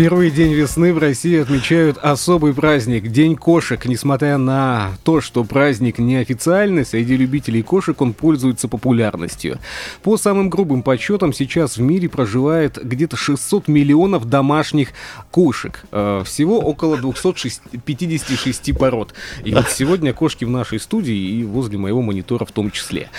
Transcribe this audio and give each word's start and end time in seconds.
Первый 0.00 0.30
день 0.30 0.54
весны 0.54 0.94
в 0.94 0.98
России 0.98 1.38
отмечают 1.38 1.98
особый 1.98 2.54
праздник– 2.54 3.08
День 3.12 3.36
кошек. 3.36 3.84
Несмотря 3.84 4.38
на 4.38 4.92
то, 5.04 5.20
что 5.20 5.44
праздник 5.44 5.98
неофициальный, 5.98 6.86
среди 6.86 7.18
любителей 7.18 7.62
кошек 7.62 8.00
он 8.00 8.14
пользуется 8.14 8.66
популярностью. 8.66 9.58
По 10.02 10.16
самым 10.16 10.48
грубым 10.48 10.82
подсчетам, 10.82 11.34
сейчас 11.34 11.76
в 11.76 11.82
мире 11.82 12.08
проживает 12.08 12.82
где-то 12.82 13.18
600 13.18 13.68
миллионов 13.68 14.24
домашних 14.24 14.92
кошек. 15.30 15.84
Э, 15.92 16.22
всего 16.24 16.60
около 16.60 16.96
256 16.96 18.78
пород. 18.78 19.12
И 19.44 19.52
вот 19.52 19.68
сегодня 19.68 20.14
кошки 20.14 20.46
в 20.46 20.48
нашей 20.48 20.80
студии 20.80 21.14
и 21.14 21.44
возле 21.44 21.76
моего 21.76 22.00
монитора 22.00 22.46
в 22.46 22.52
том 22.52 22.70
числе. 22.70 23.10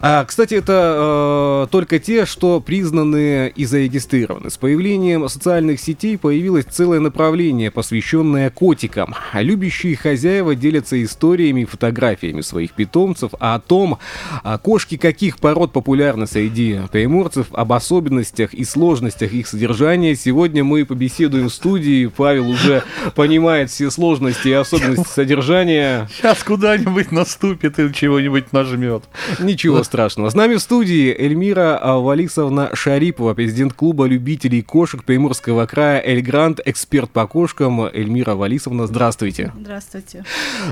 А, 0.00 0.24
кстати, 0.24 0.54
это 0.54 1.66
э, 1.66 1.70
только 1.70 1.98
те, 1.98 2.24
что 2.24 2.62
признаны 2.62 3.52
и 3.54 3.66
зарегистрированы. 3.66 4.48
С 4.48 4.56
появлением 4.56 5.28
социальных 5.28 5.80
сетей 5.80 6.13
сетей 6.14 6.18
появилось 6.18 6.64
целое 6.64 7.00
направление, 7.00 7.70
посвященное 7.70 8.50
котикам. 8.50 9.14
Любящие 9.34 9.96
хозяева 9.96 10.54
делятся 10.54 11.02
историями 11.02 11.62
и 11.62 11.64
фотографиями 11.64 12.40
своих 12.40 12.72
питомцев, 12.72 13.32
а 13.40 13.54
о 13.54 13.60
том, 13.60 13.98
а 14.42 14.58
кошки 14.58 14.96
каких 14.96 15.38
пород 15.38 15.72
популярны 15.72 16.26
среди 16.26 16.80
приморцев, 16.92 17.46
об 17.52 17.72
особенностях 17.72 18.54
и 18.54 18.64
сложностях 18.64 19.32
их 19.32 19.46
содержания. 19.46 20.14
Сегодня 20.16 20.64
мы 20.64 20.84
побеседуем 20.84 21.48
в 21.48 21.52
студии. 21.52 22.06
Павел 22.06 22.50
уже 22.50 22.82
понимает 23.14 23.70
все 23.70 23.90
сложности 23.90 24.48
и 24.48 24.52
особенности 24.52 25.08
содержания. 25.08 26.08
Сейчас 26.16 26.42
куда-нибудь 26.42 27.12
наступит 27.12 27.78
и 27.78 27.92
чего-нибудь 27.92 28.52
нажмет. 28.52 29.04
Ничего 29.40 29.82
страшного. 29.82 30.30
С 30.30 30.34
нами 30.34 30.56
в 30.56 30.60
студии 30.60 31.14
Эльмира 31.16 31.80
Валисовна 31.82 32.70
Шарипова, 32.74 33.34
президент 33.34 33.72
клуба 33.72 34.06
любителей 34.06 34.62
кошек 34.62 35.02
Приморского 35.04 35.66
края 35.66 36.00
Эль 36.04 36.20
Грант, 36.20 36.60
эксперт 36.64 37.10
по 37.10 37.26
кошкам 37.26 37.80
Эльмира 37.82 38.34
Валисовна. 38.34 38.86
Здравствуйте. 38.86 39.52
Здравствуйте. 39.58 40.24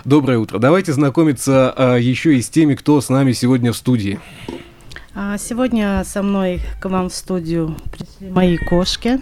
Доброе 0.05 0.39
утро. 0.39 0.59
Давайте 0.59 0.93
знакомиться 0.93 1.73
а, 1.75 1.97
еще 1.97 2.37
и 2.37 2.43
с 2.43 2.51
теми, 2.51 2.75
кто 2.75 3.01
с 3.01 3.09
нами 3.09 3.33
сегодня 3.33 3.73
в 3.73 3.77
студии. 3.77 4.21
А, 5.15 5.39
сегодня 5.39 6.05
со 6.05 6.23
мной 6.23 6.61
к 6.81 6.89
вам 6.89 7.09
в 7.09 7.15
студию 7.15 7.77
пришли 7.91 8.31
мои 8.31 8.59
кошки. 8.59 9.21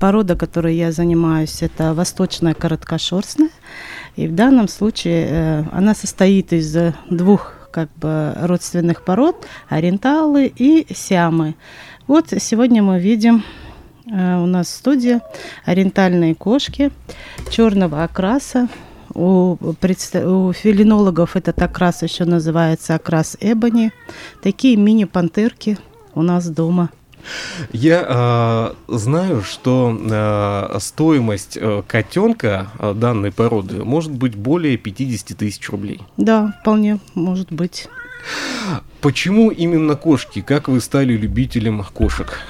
Порода, 0.00 0.36
которой 0.36 0.76
я 0.76 0.92
занимаюсь, 0.92 1.62
это 1.62 1.92
восточная 1.92 2.54
короткошерстная. 2.54 3.50
И 4.16 4.26
в 4.26 4.34
данном 4.34 4.68
случае 4.68 5.26
э, 5.28 5.64
она 5.72 5.94
состоит 5.94 6.52
из 6.54 6.74
двух 7.10 7.52
как 7.70 7.90
бы 7.96 8.34
родственных 8.40 9.04
пород, 9.04 9.46
ориенталы 9.68 10.46
и 10.46 10.86
сиамы. 10.94 11.54
Вот 12.06 12.32
сегодня 12.38 12.82
мы 12.82 12.98
видим 12.98 13.44
у 14.10 14.46
нас 14.46 14.74
студия 14.74 15.20
ориентальные 15.64 16.34
кошки 16.34 16.90
черного 17.50 18.04
окраса. 18.04 18.68
У, 19.14 19.56
предста- 19.80 20.26
у 20.26 20.52
филинологов 20.52 21.36
этот 21.36 21.60
окрас 21.60 22.02
еще 22.02 22.24
называется 22.24 22.94
окрас 22.94 23.36
эбони. 23.40 23.92
Такие 24.42 24.76
мини-пантерки 24.76 25.78
у 26.14 26.22
нас 26.22 26.48
дома. 26.48 26.90
Я 27.72 28.74
э, 28.88 28.94
знаю, 28.96 29.42
что 29.42 29.96
э, 29.98 30.78
стоимость 30.78 31.58
э, 31.60 31.82
котенка 31.86 32.68
э, 32.78 32.94
данной 32.94 33.32
породы 33.32 33.84
может 33.84 34.12
быть 34.12 34.34
более 34.34 34.76
50 34.76 35.36
тысяч 35.36 35.68
рублей. 35.68 36.00
Да, 36.16 36.54
вполне 36.60 36.98
может 37.14 37.52
быть. 37.52 37.88
Почему 39.00 39.50
именно 39.50 39.96
кошки? 39.96 40.40
Как 40.40 40.68
вы 40.68 40.80
стали 40.80 41.12
любителем 41.14 41.84
кошек? 41.92 42.40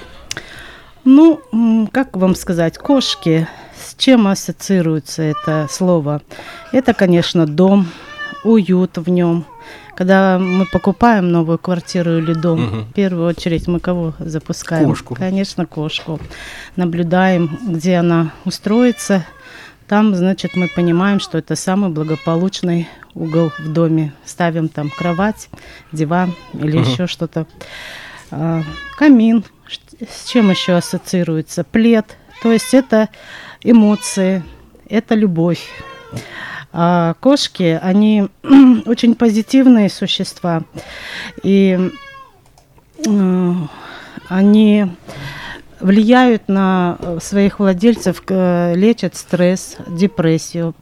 Ну, 1.05 1.89
как 1.93 2.17
вам 2.17 2.35
сказать, 2.35 2.79
кошки, 2.79 3.49
с 3.77 3.95
чем 3.95 4.27
ассоциируется 4.27 5.23
это 5.23 5.67
слово? 5.71 6.23
Это, 6.73 6.95
конечно, 6.95 7.47
дом, 7.47 7.87
уют 8.45 8.99
в 8.99 9.09
нем. 9.09 9.45
Когда 9.97 10.39
мы 10.39 10.65
покупаем 10.67 11.33
новую 11.33 11.59
квартиру 11.59 12.19
или 12.19 12.33
дом, 12.33 12.65
угу. 12.65 12.77
в 12.83 12.93
первую 12.93 13.27
очередь 13.27 13.67
мы 13.67 13.81
кого 13.81 14.15
запускаем? 14.21 14.89
Кошку. 14.89 15.17
Конечно, 15.17 15.67
кошку. 15.67 16.21
Наблюдаем, 16.77 17.59
где 17.67 17.97
она 17.97 18.31
устроится. 18.45 19.27
Там, 19.89 20.15
значит, 20.15 20.55
мы 20.55 20.69
понимаем, 20.69 21.19
что 21.19 21.39
это 21.39 21.57
самый 21.57 21.91
благополучный 21.91 22.89
угол 23.15 23.51
в 23.59 23.73
доме. 23.73 24.13
Ставим 24.25 24.69
там 24.69 24.91
кровать, 24.91 25.49
диван 25.91 26.35
или 26.53 26.79
угу. 26.79 26.89
еще 26.89 27.07
что-то. 27.07 27.47
А, 28.31 28.63
камин, 28.97 29.45
с 30.01 30.29
чем 30.29 30.51
еще 30.51 30.75
ассоциируется? 30.75 31.65
Плед. 31.65 32.17
То 32.43 32.53
есть 32.53 32.75
это 32.75 33.09
эмоции, 33.63 34.43
это 34.89 35.15
любовь. 35.15 35.67
А 36.73 37.15
кошки, 37.21 37.79
они 37.83 38.29
очень 38.87 39.15
позитивные 39.15 39.89
существа. 39.89 40.63
И 41.43 41.91
э, 43.07 43.53
они 44.29 44.87
влияют 45.81 46.49
на 46.49 46.97
э, 46.99 47.19
своих 47.21 47.59
владельцев, 47.59 48.23
лечат 48.29 49.17
стресс, 49.17 49.77
депрессию, 49.89 50.75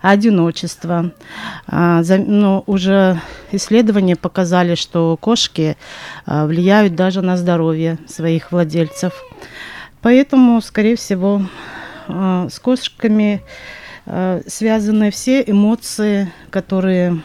одиночество. 0.00 1.12
А, 1.66 2.02
но 2.18 2.64
уже 2.66 3.20
исследования 3.52 4.16
показали, 4.16 4.74
что 4.74 5.16
кошки 5.16 5.76
а, 6.26 6.46
влияют 6.46 6.94
даже 6.94 7.22
на 7.22 7.36
здоровье 7.36 7.98
своих 8.08 8.52
владельцев. 8.52 9.12
Поэтому, 10.02 10.60
скорее 10.62 10.96
всего, 10.96 11.42
с 12.08 12.58
кошками 12.58 13.42
связаны 14.46 15.10
все 15.10 15.42
эмоции, 15.42 16.32
которые 16.48 17.20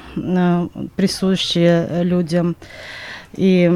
присущи 0.97 2.03
людям. 2.03 2.57
И 3.34 3.72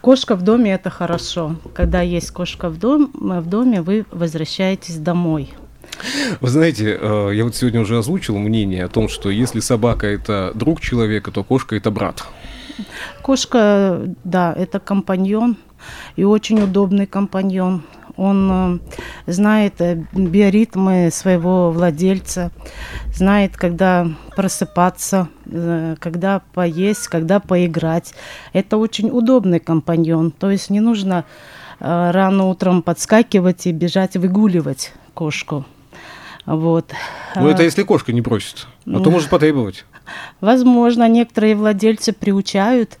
Кошка 0.00 0.34
в 0.34 0.42
доме 0.42 0.72
это 0.72 0.88
хорошо. 0.88 1.56
Когда 1.74 2.00
есть 2.00 2.30
кошка 2.30 2.70
в, 2.70 2.78
дом, 2.78 3.10
в 3.14 3.46
доме, 3.46 3.82
вы 3.82 4.06
возвращаетесь 4.10 4.96
домой. 4.96 5.52
Вы 6.40 6.48
знаете, 6.48 6.98
э, 6.98 7.30
я 7.34 7.44
вот 7.44 7.54
сегодня 7.54 7.80
уже 7.80 7.98
озвучил 7.98 8.38
мнение 8.38 8.84
о 8.84 8.88
том, 8.88 9.10
что 9.10 9.28
если 9.28 9.60
собака 9.60 10.06
это 10.06 10.52
друг 10.54 10.80
человека, 10.80 11.30
то 11.30 11.44
кошка 11.44 11.76
это 11.76 11.90
брат. 11.90 12.24
Кошка, 13.20 14.00
да, 14.24 14.54
это 14.56 14.80
компаньон 14.80 15.58
и 16.16 16.24
очень 16.24 16.62
удобный 16.62 17.06
компаньон. 17.06 17.82
Он 18.16 18.50
э, 18.50 18.78
знает 19.32 19.80
э, 19.80 20.02
биоритмы 20.12 21.10
своего 21.12 21.70
владельца, 21.70 22.50
знает, 23.14 23.56
когда 23.56 24.06
просыпаться, 24.36 25.28
э, 25.46 25.96
когда 25.98 26.42
поесть, 26.52 27.08
когда 27.08 27.40
поиграть. 27.40 28.14
Это 28.52 28.76
очень 28.76 29.10
удобный 29.10 29.60
компаньон. 29.60 30.30
То 30.30 30.50
есть 30.50 30.70
не 30.70 30.80
нужно 30.80 31.24
рано 31.82 32.44
утром 32.44 32.82
подскакивать 32.82 33.66
и 33.66 33.72
бежать 33.72 34.14
выгуливать 34.14 34.92
кошку. 35.14 35.64
Вот. 36.44 36.92
Ну, 37.36 37.48
это 37.48 37.62
если 37.62 37.84
кошка 37.84 38.12
не 38.12 38.22
просит, 38.22 38.66
а 38.86 39.00
то 39.00 39.10
может 39.10 39.30
потребовать. 39.30 39.84
Возможно, 40.40 41.08
некоторые 41.08 41.54
владельцы 41.54 42.12
приучают 42.12 42.98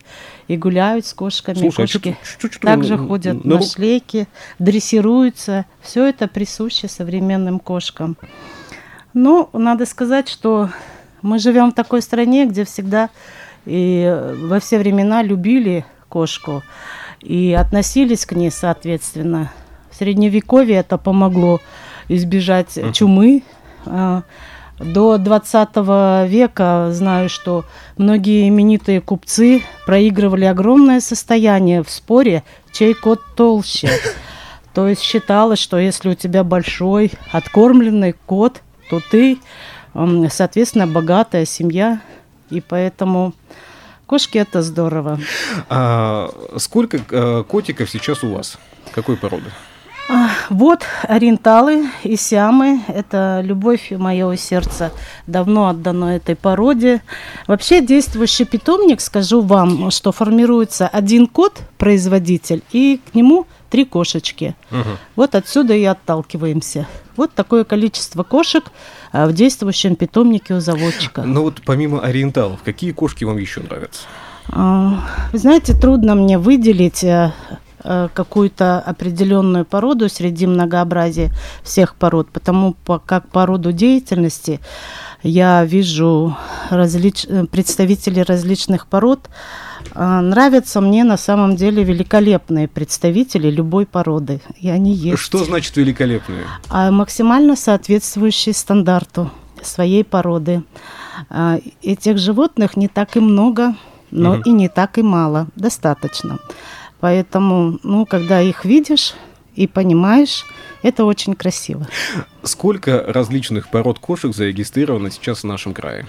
и 0.50 0.56
гуляют 0.56 1.06
с 1.06 1.14
кошками. 1.14 1.58
Слушай, 1.58 1.86
Кошки 1.86 2.18
а 2.20 2.24
что, 2.24 2.50
что, 2.50 2.60
также 2.60 2.96
ну, 2.96 3.06
ходят 3.06 3.44
ну, 3.44 3.54
на 3.54 3.62
шлейки, 3.62 4.26
дрессируются. 4.58 5.64
Все 5.80 6.08
это 6.08 6.26
присуще 6.26 6.88
современным 6.88 7.60
кошкам. 7.60 8.16
Ну, 9.14 9.48
надо 9.52 9.86
сказать, 9.86 10.28
что 10.28 10.70
мы 11.22 11.38
живем 11.38 11.70
в 11.70 11.74
такой 11.74 12.02
стране, 12.02 12.46
где 12.46 12.64
всегда 12.64 13.10
и 13.64 14.34
во 14.42 14.58
все 14.58 14.80
времена 14.80 15.22
любили 15.22 15.84
кошку 16.08 16.64
и 17.20 17.52
относились 17.56 18.26
к 18.26 18.32
ней 18.32 18.50
соответственно. 18.50 19.52
В 19.92 19.94
Средневековье 19.94 20.78
это 20.78 20.98
помогло 20.98 21.60
избежать 22.08 22.76
uh-huh. 22.76 22.92
чумы. 22.92 23.44
До 24.80 25.18
20 25.18 25.76
века 26.26 26.88
знаю, 26.90 27.28
что 27.28 27.66
многие 27.98 28.48
именитые 28.48 29.02
купцы 29.02 29.62
проигрывали 29.84 30.46
огромное 30.46 31.00
состояние 31.00 31.82
в 31.82 31.90
споре, 31.90 32.44
чей 32.72 32.94
кот 32.94 33.20
толще. 33.36 33.90
То 34.74 34.88
есть 34.88 35.02
считалось, 35.02 35.58
что 35.58 35.78
если 35.78 36.08
у 36.08 36.14
тебя 36.14 36.44
большой 36.44 37.12
откормленный 37.30 38.14
кот, 38.24 38.62
то 38.88 39.00
ты, 39.10 39.38
соответственно, 40.30 40.86
богатая 40.86 41.44
семья. 41.44 42.00
И 42.48 42.62
поэтому 42.62 43.34
кошки 44.06 44.38
это 44.38 44.62
здорово. 44.62 45.20
А 45.68 46.30
сколько 46.56 47.00
э, 47.10 47.44
котиков 47.46 47.90
сейчас 47.90 48.24
у 48.24 48.32
вас? 48.32 48.58
Какой 48.92 49.18
породы? 49.18 49.50
Вот 50.50 50.82
ориенталы 51.02 51.88
и 52.02 52.16
сиамы. 52.16 52.80
Это 52.88 53.40
любовь 53.44 53.92
моего 53.92 54.34
сердца. 54.34 54.92
Давно 55.26 55.68
отдано 55.68 56.16
этой 56.16 56.34
породе. 56.34 57.02
Вообще 57.46 57.80
действующий 57.80 58.44
питомник, 58.44 59.00
скажу 59.00 59.40
вам, 59.40 59.90
что 59.92 60.10
формируется 60.10 60.88
один 60.88 61.28
кот, 61.28 61.60
производитель, 61.78 62.62
и 62.72 63.00
к 63.10 63.14
нему 63.14 63.46
три 63.70 63.84
кошечки. 63.84 64.56
Вот 65.14 65.34
отсюда 65.34 65.74
и 65.74 65.84
отталкиваемся. 65.84 66.86
Вот 67.16 67.32
такое 67.32 67.64
количество 67.64 68.22
кошек 68.22 68.64
а, 69.12 69.26
в 69.26 69.34
действующем 69.34 69.94
питомнике 69.94 70.54
у 70.54 70.60
заводчика. 70.60 71.22
Ну 71.22 71.42
вот 71.42 71.60
помимо 71.66 72.00
ориенталов, 72.00 72.60
какие 72.64 72.92
кошки 72.92 73.24
вам 73.24 73.36
еще 73.36 73.60
нравятся? 73.60 74.02
А, 74.48 75.04
Вы 75.32 75.38
знаете, 75.38 75.74
трудно 75.74 76.14
мне 76.14 76.38
выделить 76.38 77.04
э, 77.04 77.32
какую-то 78.14 78.78
определенную 78.80 79.64
породу 79.64 80.08
среди 80.08 80.46
многообразия 80.46 81.30
всех 81.62 81.94
пород, 81.94 82.28
потому 82.30 82.74
по- 82.84 82.98
как 82.98 83.28
по 83.28 83.46
роду 83.46 83.72
деятельности 83.72 84.60
я 85.22 85.64
вижу 85.64 86.36
различ... 86.70 87.26
э, 87.28 87.44
представителей 87.46 88.22
различных 88.22 88.86
пород. 88.86 89.28
А, 89.94 90.20
Нравятся 90.20 90.80
мне 90.80 91.04
на 91.04 91.16
самом 91.16 91.56
деле 91.56 91.82
великолепные 91.84 92.68
представители 92.68 93.50
любой 93.50 93.86
породы, 93.86 94.40
и 94.60 94.68
они 94.70 94.92
есть 94.94 95.18
Что 95.22 95.44
значит 95.44 95.76
великолепные? 95.76 96.44
а 96.68 96.90
максимально 96.90 97.56
соответствующие 97.56 98.54
стандарту 98.54 99.30
своей 99.62 100.04
породы. 100.04 100.62
А, 101.28 101.58
Этих 101.82 102.18
животных 102.18 102.76
не 102.76 102.88
так 102.88 103.16
и 103.16 103.20
много, 103.20 103.74
но 104.10 104.34
Мгм. 104.34 104.42
и 104.42 104.50
не 104.52 104.68
так 104.68 104.98
и 104.98 105.02
мало, 105.02 105.46
достаточно. 105.56 106.38
Поэтому, 107.00 107.78
ну, 107.82 108.06
когда 108.06 108.40
их 108.40 108.64
видишь 108.64 109.14
и 109.54 109.66
понимаешь, 109.66 110.44
это 110.82 111.04
очень 111.04 111.34
красиво. 111.34 111.86
Сколько 112.42 113.04
различных 113.06 113.68
пород 113.68 113.98
кошек 113.98 114.34
зарегистрировано 114.34 115.10
сейчас 115.10 115.40
в 115.42 115.46
нашем 115.46 115.74
крае? 115.74 116.06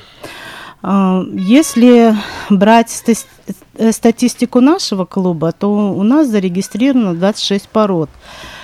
А, 0.84 1.24
Если 1.34 2.16
брать 2.50 3.04
э, 3.78 3.92
статистику 3.92 4.60
нашего 4.62 5.06
клуба, 5.06 5.52
то 5.52 5.68
у 5.70 6.04
нас 6.04 6.28
зарегистрировано 6.30 7.14
26 7.16 7.70
пород. 7.70 8.10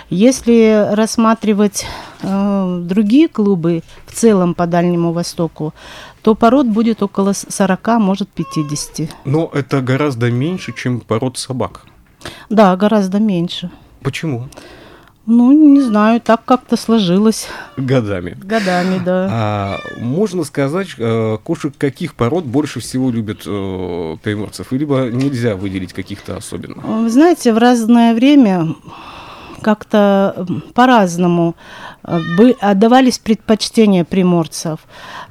Если 0.09 0.87
рассматривать 0.93 1.85
э, 2.21 2.79
другие 2.83 3.27
клубы 3.27 3.83
в 4.05 4.13
целом 4.13 4.53
по 4.53 4.65
Дальнему 4.65 5.11
Востоку, 5.11 5.73
то 6.21 6.33
пород 6.33 6.67
будет 6.67 7.03
около 7.03 7.33
с- 7.33 7.45
40, 7.49 7.99
может 7.99 8.29
50. 8.29 9.09
Но 9.25 9.49
это 9.53 9.81
гораздо 9.81 10.31
меньше, 10.31 10.73
чем 10.73 11.01
пород 11.01 11.37
собак. 11.37 11.85
Да, 12.49 12.75
гораздо 12.75 13.19
меньше. 13.19 13.69
Почему? 14.01 14.47
Ну, 15.29 15.51
не 15.51 15.81
знаю, 15.81 16.21
так 16.21 16.45
как-то 16.45 16.77
сложилось 16.77 17.47
Годами. 17.75 18.37
годами, 18.41 19.01
да. 19.03 19.27
А 19.29 19.77
можно 19.97 20.45
сказать, 20.45 20.95
э, 20.97 21.37
кошек 21.43 21.73
каких 21.77 22.15
пород 22.15 22.45
больше 22.45 22.79
всего 22.79 23.11
любят 23.11 23.41
э, 23.45 24.15
приморцев? 24.23 24.71
И 24.71 24.77
Либо 24.77 25.09
нельзя 25.11 25.57
выделить 25.57 25.91
каких-то 25.91 26.37
особенно? 26.37 26.81
Вы 26.81 27.09
знаете, 27.09 27.51
в 27.51 27.57
разное 27.57 28.13
время 28.15 28.73
как-то 29.61 30.45
по-разному 30.73 31.55
э, 32.03 32.19
отдавались 32.59 33.19
предпочтения 33.19 34.03
приморцев 34.03 34.79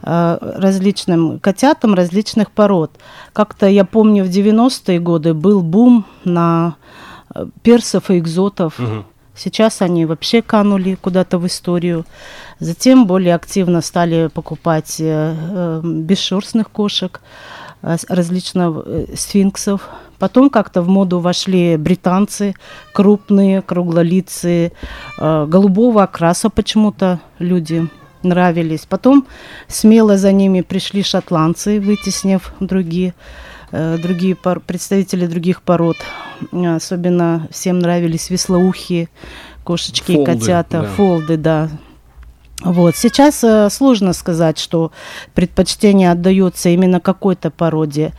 э, 0.02 0.38
различным 0.40 1.38
котятам 1.38 1.94
различных 1.94 2.50
пород. 2.50 2.93
Как-то, 3.32 3.67
я 3.67 3.84
помню, 3.84 4.25
в 4.25 4.28
90-е 4.28 4.99
годы 5.00 5.34
был 5.34 5.62
бум 5.62 6.05
на 6.25 6.76
э, 7.34 7.46
персов 7.62 8.11
и 8.11 8.19
экзотов. 8.19 8.78
Сейчас 9.34 9.82
они 9.82 10.06
вообще 10.06 10.40
канули 10.40 10.94
куда-то 10.94 11.38
в 11.38 11.46
историю. 11.46 12.06
Затем 12.58 13.06
более 13.06 13.34
активно 13.34 13.82
стали 13.82 14.29
покупать 14.29 14.99
бесшерстных 14.99 16.70
кошек, 16.70 17.20
различных 17.82 18.82
сфинксов. 19.14 19.90
Потом 20.19 20.51
как-то 20.51 20.83
в 20.83 20.89
моду 20.89 21.21
вошли 21.21 21.77
британцы, 21.77 22.55
крупные, 22.93 23.63
круглолицые, 23.63 24.73
э, 25.19 25.47
голубого 25.47 26.03
окраса 26.03 26.51
почему-то 26.51 27.21
люди 27.39 27.89
нравились. 28.23 28.87
Потом 28.87 29.27
смело 29.69 30.17
за 30.17 30.33
ними 30.33 30.63
пришли 30.63 31.03
шотландцы, 31.03 31.81
вытеснив 31.81 32.53
другие, 32.61 33.15
э, 33.73 33.99
другие 33.99 34.35
пор- 34.35 34.61
представители 34.61 35.27
других 35.27 35.63
пород. 35.63 35.97
Особенно 36.53 37.49
всем 37.51 37.79
нравились 37.79 38.31
веслоухие 38.31 39.09
кошечки 39.65 40.15
Фолды, 40.15 40.33
и 40.33 40.35
котята, 40.35 40.81
да. 40.83 40.89
фолды, 40.89 41.37
да. 41.37 41.69
Вот. 42.63 42.97
Сейчас 42.97 43.45
э, 43.45 43.69
сложно 43.71 44.13
сказать, 44.13 44.59
что 44.59 44.93
предпочтение 45.35 46.11
отдается 46.11 46.69
именно 46.71 47.01
какой-то 47.01 47.51
породе. 47.51 48.13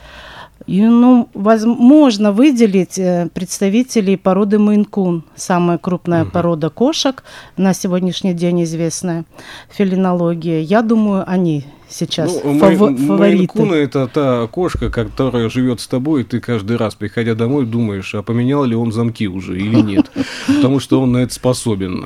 И, 0.67 0.81
ну, 0.81 1.29
возможно 1.33 2.33
выделить 2.33 2.99
э, 2.99 3.29
представителей 3.33 4.17
породы 4.17 4.57
Мейн-кун, 4.57 5.23
самая 5.35 5.77
крупная 5.77 6.25
порода 6.25 6.69
кошек, 6.69 7.23
на 7.55 7.73
сегодняшний 7.73 8.33
день 8.33 8.63
известная 8.63 9.23
фелинология. 9.69 10.59
Я 10.59 10.81
думаю, 10.81 11.23
они 11.25 11.63
сейчас 11.89 12.41
Ну, 12.43 12.53
Мэй- 12.55 12.75
фавориты. 12.75 13.45
Мейн-кун 13.45 13.73
это 13.73 14.07
та 14.07 14.47
кошка, 14.47 14.89
которая 14.89 15.49
живет 15.49 15.79
с 15.79 15.87
тобой, 15.87 16.21
и 16.21 16.23
ты 16.25 16.41
каждый 16.41 16.75
раз, 16.75 16.95
приходя 16.95 17.33
домой, 17.33 17.65
думаешь, 17.65 18.13
а 18.13 18.21
поменял 18.21 18.65
ли 18.65 18.75
он 18.75 18.91
замки 18.91 19.29
уже 19.29 19.57
или 19.57 19.79
нет. 19.79 20.11
Потому 20.47 20.81
что 20.81 20.99
он 21.01 21.13
на 21.13 21.19
это 21.19 21.33
способен. 21.33 22.05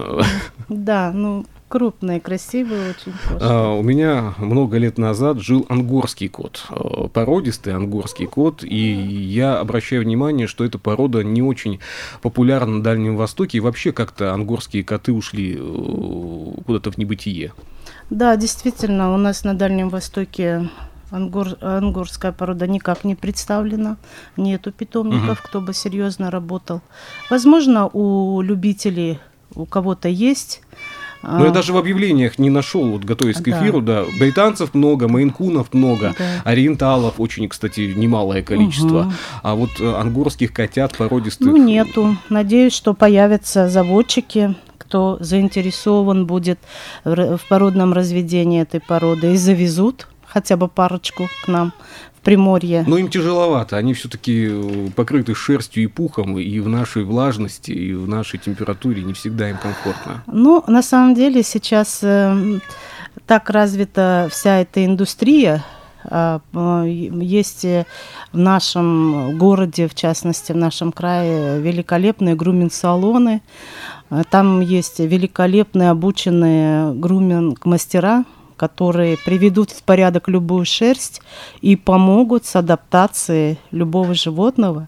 Да, 0.69 1.12
ну, 1.12 1.46
крупные, 1.71 2.19
красивые 2.19 2.89
очень 2.89 3.13
кошки. 3.13 3.38
А, 3.39 3.73
У 3.73 3.81
меня 3.81 4.33
много 4.38 4.77
лет 4.77 4.97
назад 4.97 5.39
жил 5.39 5.65
ангорский 5.69 6.27
кот, 6.27 6.65
э, 6.69 7.07
породистый 7.13 7.73
ангорский 7.73 8.27
кот, 8.27 8.62
и 8.63 8.75
я 8.75 9.57
обращаю 9.57 10.03
внимание, 10.03 10.47
что 10.47 10.65
эта 10.65 10.77
порода 10.77 11.23
не 11.23 11.41
очень 11.41 11.79
популярна 12.21 12.77
на 12.77 12.83
Дальнем 12.83 13.15
Востоке, 13.15 13.57
и 13.57 13.62
вообще 13.62 13.94
как-то 13.94 14.33
ангорские 14.33 14.83
коты 14.83 15.13
ушли 15.13 15.57
э, 15.57 16.61
куда-то 16.66 16.92
в 16.92 16.97
небытие. 16.97 17.54
Да, 18.09 18.35
действительно, 18.35 19.13
у 19.13 19.18
нас 19.18 19.45
на 19.45 19.54
Дальнем 19.54 19.87
Востоке 19.87 20.69
ангор, 21.09 21.56
ангорская 21.61 22.33
порода 22.33 22.68
никак 22.68 23.06
не 23.06 23.16
представлена. 23.16 23.95
Нету 24.35 24.73
питомников, 24.73 25.42
кто 25.42 25.61
бы 25.61 25.73
серьезно 25.73 26.30
работал. 26.30 26.81
Возможно, 27.30 27.87
у 27.87 28.42
любителей 28.42 29.19
у 29.56 29.66
кого-то 29.66 30.09
есть. 30.09 30.61
Но 31.23 31.44
я 31.45 31.51
А, 31.51 31.54
даже 31.54 31.73
в 31.73 31.78
объявлениях 31.78 32.40
не 32.40 32.49
нашел, 32.49 32.83
вот 32.90 33.04
готовясь 33.04 33.37
к 33.37 33.47
эфиру, 33.47 33.81
да, 33.81 34.06
британцев 34.19 34.73
много, 34.73 35.07
мейнкунов 35.07 35.73
много, 35.73 36.16
ориенталов 36.44 37.19
очень, 37.19 37.47
кстати, 37.47 37.94
немалое 37.95 38.42
количество, 38.42 39.13
а 39.44 39.56
вот 39.56 39.69
э, 39.80 39.94
ангорских 39.94 40.54
котят 40.54 40.97
породистых... 40.97 41.47
Ну, 41.47 41.57
нету. 41.57 42.18
Надеюсь, 42.30 42.73
что 42.73 42.94
появятся 42.94 43.69
заводчики, 43.69 44.56
кто 44.78 45.18
заинтересован 45.19 46.25
будет 46.25 46.59
в 47.04 47.40
породном 47.49 47.94
разведении 47.94 48.61
этой 48.61 48.80
породы 48.80 49.33
и 49.33 49.37
завезут 49.37 50.07
хотя 50.25 50.57
бы 50.57 50.68
парочку 50.68 51.30
к 51.44 51.47
нам 51.47 51.73
Приморье. 52.23 52.83
Но 52.87 52.97
им 52.97 53.09
тяжеловато, 53.09 53.78
они 53.78 53.94
все-таки 53.94 54.49
покрыты 54.95 55.33
шерстью 55.33 55.83
и 55.83 55.87
пухом, 55.87 56.37
и 56.37 56.59
в 56.59 56.69
нашей 56.69 57.04
влажности, 57.04 57.71
и 57.71 57.94
в 57.94 58.07
нашей 58.07 58.37
температуре 58.40 59.04
не 59.04 59.13
всегда 59.13 59.49
им 59.49 59.57
комфортно. 59.57 60.23
Ну, 60.28 60.63
на 60.68 60.83
самом 60.83 61.16
деле 61.16 61.42
сейчас 61.42 61.99
э, 62.04 62.59
так 63.25 63.49
развита 63.49 64.28
вся 64.31 64.59
эта 64.59 64.85
индустрия. 64.85 65.63
А, 66.04 66.42
э, 66.54 66.83
Есть 66.87 67.66
э, 67.66 67.85
в 68.31 68.37
нашем 68.37 69.37
городе, 69.37 69.87
в 69.87 69.95
частности, 69.95 70.51
в 70.51 70.57
нашем 70.57 70.92
крае, 70.92 71.59
великолепные 71.59 72.35
груминг-салоны. 72.35 73.42
А 74.09 74.23
Там 74.23 74.61
есть 74.61 74.99
великолепные 74.99 75.90
обученные 75.90 76.94
груминг-мастера, 76.94 78.25
которые 78.61 79.18
приведут 79.18 79.71
в 79.71 79.81
порядок 79.81 80.27
любую 80.27 80.65
шерсть 80.65 81.19
и 81.61 81.75
помогут 81.75 82.45
с 82.45 82.56
адаптацией 82.56 83.57
любого 83.71 84.13
животного 84.13 84.87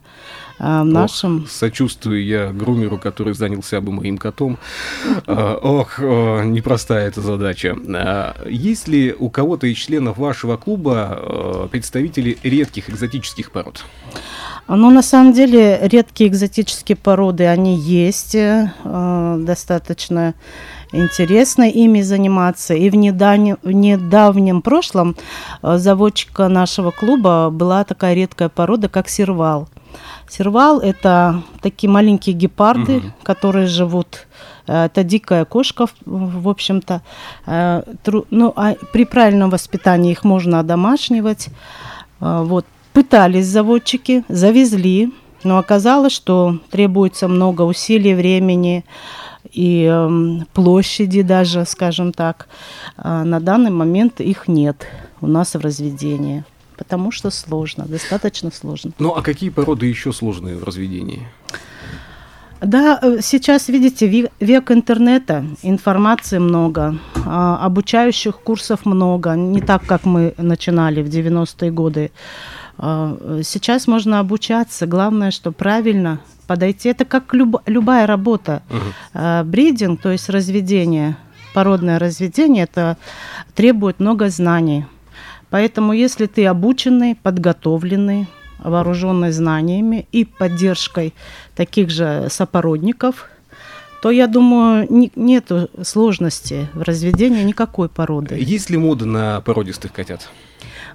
в 0.60 0.84
нашем... 0.84 1.42
Ох, 1.46 1.50
сочувствую 1.50 2.24
я 2.24 2.52
грумеру, 2.52 3.00
который 3.00 3.34
занялся 3.34 3.82
бы 3.82 3.92
моим 3.92 4.20
котом. 4.20 4.60
А, 5.26 5.56
ох, 5.56 5.98
непростая 5.98 7.08
эта 7.08 7.22
задача. 7.22 7.76
Есть 8.48 8.88
ли 8.88 9.16
у 9.18 9.32
кого-то 9.32 9.66
из 9.66 9.78
членов 9.78 10.20
вашего 10.20 10.56
клуба 10.56 11.68
представители 11.72 12.38
редких 12.44 12.92
экзотических 12.92 13.52
пород? 13.52 13.84
Ну, 14.68 14.92
на 14.92 15.02
самом 15.02 15.34
деле, 15.34 15.80
редкие 15.82 16.30
экзотические 16.30 16.96
породы, 16.96 17.48
они 17.48 17.76
есть 17.76 18.36
э, 18.36 18.70
достаточно 19.40 20.36
интересно 20.94 21.70
ими 21.70 22.02
заниматься. 22.02 22.74
И 22.74 22.90
в 22.90 22.96
недавнем, 22.96 23.58
в 23.64 23.72
недавнем 23.72 24.62
прошлом 24.62 25.16
э, 25.62 25.78
заводчика 25.78 26.48
нашего 26.48 26.92
клуба 26.92 27.50
была 27.52 27.84
такая 27.84 28.14
редкая 28.14 28.50
порода, 28.50 28.88
как 28.88 29.10
сервал. 29.10 29.68
Сервал– 30.30 30.80
это 30.82 31.42
такие 31.62 31.90
маленькие 31.90 32.36
гепарды, 32.36 32.98
угу. 32.98 33.08
которые 33.24 33.68
живут 33.68 34.28
э, 34.68 34.86
это 34.86 35.04
дикая 35.04 35.46
кошка, 35.46 35.88
в 36.06 36.48
общем-то. 36.48 37.02
Э, 37.46 37.84
ну, 38.30 38.54
а 38.56 38.76
при 38.92 39.06
правильном 39.06 39.50
воспитании 39.50 40.12
их 40.12 40.24
можно 40.24 40.60
одомашнивать. 40.60 41.50
Вот. 42.20 42.66
Пытались 42.94 43.48
заводчики, 43.48 44.24
завезли, 44.30 45.12
но 45.44 45.58
оказалось, 45.58 46.14
что 46.14 46.60
требуется 46.70 47.28
много 47.28 47.64
усилий, 47.64 48.14
времени, 48.14 48.86
и 49.52 49.88
э, 49.92 50.46
площади 50.54 51.22
даже, 51.22 51.66
скажем 51.66 52.14
так. 52.14 52.48
А 52.98 53.24
на 53.24 53.40
данный 53.40 53.72
момент 53.72 54.22
их 54.22 54.48
нет 54.48 54.88
у 55.22 55.28
нас 55.28 55.56
в 55.56 55.60
разведении, 55.60 56.44
потому 56.78 57.12
что 57.12 57.30
сложно, 57.32 57.86
достаточно 57.86 58.52
сложно. 58.52 58.92
Ну 59.00 59.16
а 59.16 59.22
какие 59.22 59.50
породы 59.50 59.86
еще 59.86 60.14
сложные 60.14 60.58
в 60.58 60.64
разведении? 60.64 61.28
Да, 62.64 62.98
э, 63.02 63.20
сейчас, 63.22 63.68
видите, 63.68 64.30
век 64.40 64.72
интернета, 64.72 65.46
информации 65.64 66.38
много, 66.38 66.98
а, 67.26 67.58
обучающих 67.66 68.40
курсов 68.40 68.86
много, 68.86 69.34
не 69.36 69.60
так, 69.60 69.86
как 69.86 70.06
мы 70.06 70.34
начинали 70.38 71.04
в 71.04 71.10
90-е 71.10 71.72
годы. 71.72 72.12
А, 72.78 73.42
сейчас 73.44 73.88
можно 73.88 74.20
обучаться, 74.20 74.88
главное, 74.88 75.32
что 75.32 75.52
правильно 75.52 76.20
подойти. 76.44 76.90
Это 76.90 77.06
как 77.06 77.34
люб, 77.34 77.58
любая 77.66 78.08
работа. 78.08 78.62
Угу. 78.70 79.46
Бридинг, 79.46 80.02
то 80.02 80.12
есть 80.12 80.30
разведение, 80.30 81.18
породное 81.54 82.00
разведение, 82.00 82.64
это 82.64 82.98
требует 83.56 84.00
много 84.00 84.30
знаний. 84.30 84.86
Поэтому 85.50 85.94
если 85.94 86.26
ты 86.26 86.46
обученный, 86.48 87.16
подготовленный, 87.16 88.28
вооруженный 88.60 89.32
знаниями 89.32 90.08
и 90.12 90.26
поддержкой 90.26 91.14
таких 91.56 91.90
же 91.90 92.28
сопородников, 92.30 93.30
то 94.02 94.12
я 94.12 94.28
думаю, 94.28 94.88
не, 94.90 95.12
нет 95.16 95.52
сложности 95.82 96.68
в 96.74 96.82
разведении 96.82 97.44
никакой 97.44 97.88
породы. 97.88 98.36
Есть 98.38 98.70
ли 98.70 98.78
мода 98.78 99.06
на 99.06 99.42
породистых 99.42 99.94
котят? 99.94 100.30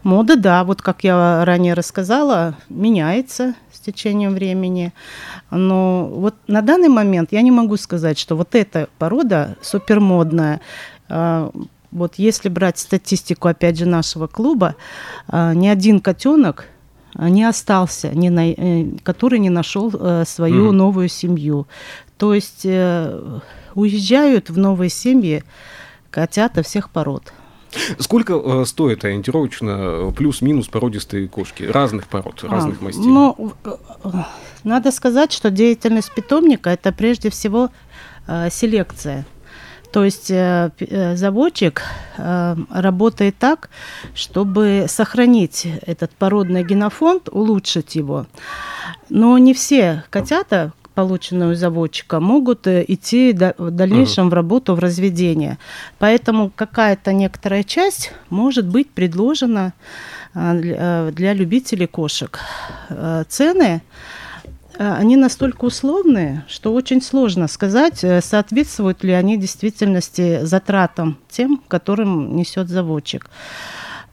Мода, 0.02 0.36
да, 0.36 0.64
вот 0.64 0.82
как 0.82 1.04
я 1.04 1.44
ранее 1.44 1.74
рассказала, 1.74 2.56
меняется 2.68 3.54
с 3.72 3.80
течением 3.80 4.34
времени. 4.34 4.92
Но 5.50 6.06
вот 6.06 6.34
на 6.46 6.62
данный 6.62 6.88
момент 6.88 7.32
я 7.32 7.42
не 7.42 7.50
могу 7.50 7.76
сказать, 7.76 8.18
что 8.18 8.36
вот 8.36 8.54
эта 8.54 8.88
порода 8.98 9.56
супермодная. 9.62 10.60
А, 11.08 11.50
вот 11.90 12.14
если 12.16 12.48
брать 12.48 12.78
статистику, 12.78 13.48
опять 13.48 13.78
же, 13.78 13.86
нашего 13.86 14.26
клуба, 14.26 14.76
а, 15.26 15.54
ни 15.54 15.68
один 15.68 16.00
котенок 16.00 16.66
не 17.14 17.44
остался, 17.44 18.10
не 18.10 18.30
на, 18.30 18.50
э, 18.50 18.84
который 19.02 19.38
не 19.38 19.50
нашел 19.50 19.90
э, 19.92 20.24
свою 20.26 20.68
mm. 20.68 20.72
новую 20.72 21.08
семью. 21.08 21.66
То 22.18 22.34
есть 22.34 22.64
э, 22.64 23.40
уезжают 23.74 24.50
в 24.50 24.58
новые 24.58 24.90
семьи 24.90 25.42
котята 26.10 26.62
всех 26.62 26.90
пород. 26.90 27.32
Сколько 27.98 28.34
э, 28.34 28.64
стоит 28.64 29.04
ориентировочно 29.04 29.70
э, 29.70 30.12
плюс-минус 30.16 30.68
породистые 30.68 31.28
кошки 31.28 31.64
разных 31.64 32.08
пород, 32.08 32.44
а, 32.44 32.48
разных 32.48 32.80
мастей? 32.80 33.02
Ну, 33.04 33.52
надо 34.64 34.90
сказать, 34.90 35.32
что 35.32 35.50
деятельность 35.50 36.14
питомника 36.14 36.70
это 36.70 36.92
прежде 36.92 37.30
всего 37.30 37.70
э, 38.26 38.48
селекция. 38.50 39.26
То 39.92 40.04
есть 40.04 40.30
э, 40.30 40.70
заводчик 41.16 41.82
э, 42.18 42.56
работает 42.70 43.36
так, 43.38 43.70
чтобы 44.14 44.84
сохранить 44.86 45.66
этот 45.86 46.10
породный 46.10 46.62
генофонд, 46.62 47.28
улучшить 47.30 47.94
его. 47.94 48.26
Но 49.08 49.38
не 49.38 49.54
все 49.54 50.04
котята, 50.10 50.72
полученную 50.98 51.54
заводчика, 51.54 52.18
могут 52.18 52.66
э, 52.66 52.84
идти 52.88 53.32
в 53.58 53.70
дальнейшем 53.70 54.30
в 54.30 54.34
работу 54.34 54.74
в 54.74 54.80
разведение. 54.80 55.56
Поэтому 56.00 56.50
какая-то 56.50 57.12
некоторая 57.12 57.62
часть 57.62 58.10
может 58.30 58.66
быть 58.66 58.90
предложена 58.90 59.74
а, 60.34 60.56
э, 60.56 61.12
для 61.12 61.34
любителей 61.34 61.86
кошек. 61.86 62.40
Э, 62.88 63.22
цены 63.28 63.80
они 64.76 65.16
настолько 65.16 65.64
условные, 65.64 66.44
что 66.48 66.72
очень 66.72 67.02
сложно 67.02 67.48
сказать, 67.48 68.04
соответствуют 68.20 69.04
ли 69.04 69.12
они 69.12 69.36
действительности 69.36 70.40
затратам 70.44 71.16
тем, 71.28 71.60
которым 71.68 72.36
несет 72.36 72.68
заводчик. 72.68 73.30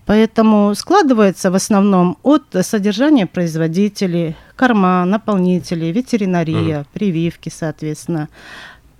Поэтому 0.06 0.76
складывается 0.76 1.50
в 1.50 1.56
основном 1.56 2.18
от 2.22 2.44
содержания 2.62 3.26
производителей, 3.26 4.36
корма, 4.56 5.04
наполнителей, 5.06 5.92
ветеринария, 5.92 6.82
угу. 6.82 6.88
прививки, 6.94 7.50
соответственно, 7.50 8.30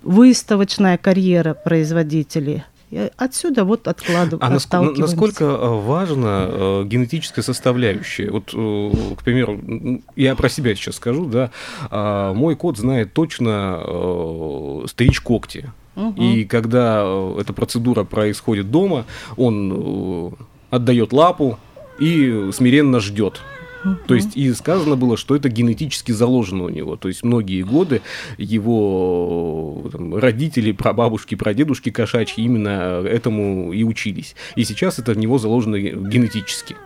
выставочная 0.02 0.98
карьера 0.98 1.54
производителей. 1.54 2.64
Отсюда 3.16 3.64
вот 3.64 3.88
откладываем. 3.88 4.38
А 4.40 4.54
наск- 4.54 4.94
насколько 4.96 5.44
э, 5.44 5.80
важна 5.80 6.46
э, 6.48 6.84
генетическая 6.86 7.42
составляющая? 7.42 8.30
Вот, 8.30 8.54
э, 8.54 9.14
к 9.16 9.24
примеру, 9.24 9.60
я 10.14 10.36
про 10.36 10.48
себя 10.48 10.74
сейчас 10.76 10.96
скажу, 10.96 11.26
да, 11.26 11.50
э, 11.90 12.32
мой 12.32 12.54
кот 12.54 12.78
знает 12.78 13.12
точно 13.12 13.80
э, 13.82 14.84
стричь 14.88 15.20
когти. 15.20 15.70
Угу. 15.96 16.22
И 16.22 16.44
когда 16.44 17.02
э, 17.04 17.38
эта 17.40 17.52
процедура 17.52 18.04
происходит 18.04 18.70
дома, 18.70 19.04
он 19.36 19.72
э, 19.72 20.30
отдает 20.70 21.12
лапу 21.12 21.58
и 21.98 22.50
смиренно 22.52 23.00
ждет. 23.00 23.40
То 24.06 24.14
есть 24.14 24.36
и 24.36 24.52
сказано 24.52 24.96
было, 24.96 25.16
что 25.16 25.36
это 25.36 25.48
генетически 25.48 26.12
заложено 26.12 26.64
у 26.64 26.68
него. 26.68 26.96
То 26.96 27.08
есть 27.08 27.22
многие 27.22 27.62
годы 27.62 28.02
его 28.36 29.88
там, 29.92 30.16
родители, 30.16 30.72
прабабушки, 30.72 31.34
прадедушки 31.34 31.90
кошачьи 31.90 32.44
именно 32.44 33.02
этому 33.06 33.72
и 33.72 33.84
учились. 33.84 34.34
И 34.56 34.64
сейчас 34.64 34.98
это 34.98 35.12
в 35.12 35.18
него 35.18 35.38
заложено 35.38 35.78
генетически. 35.78 36.76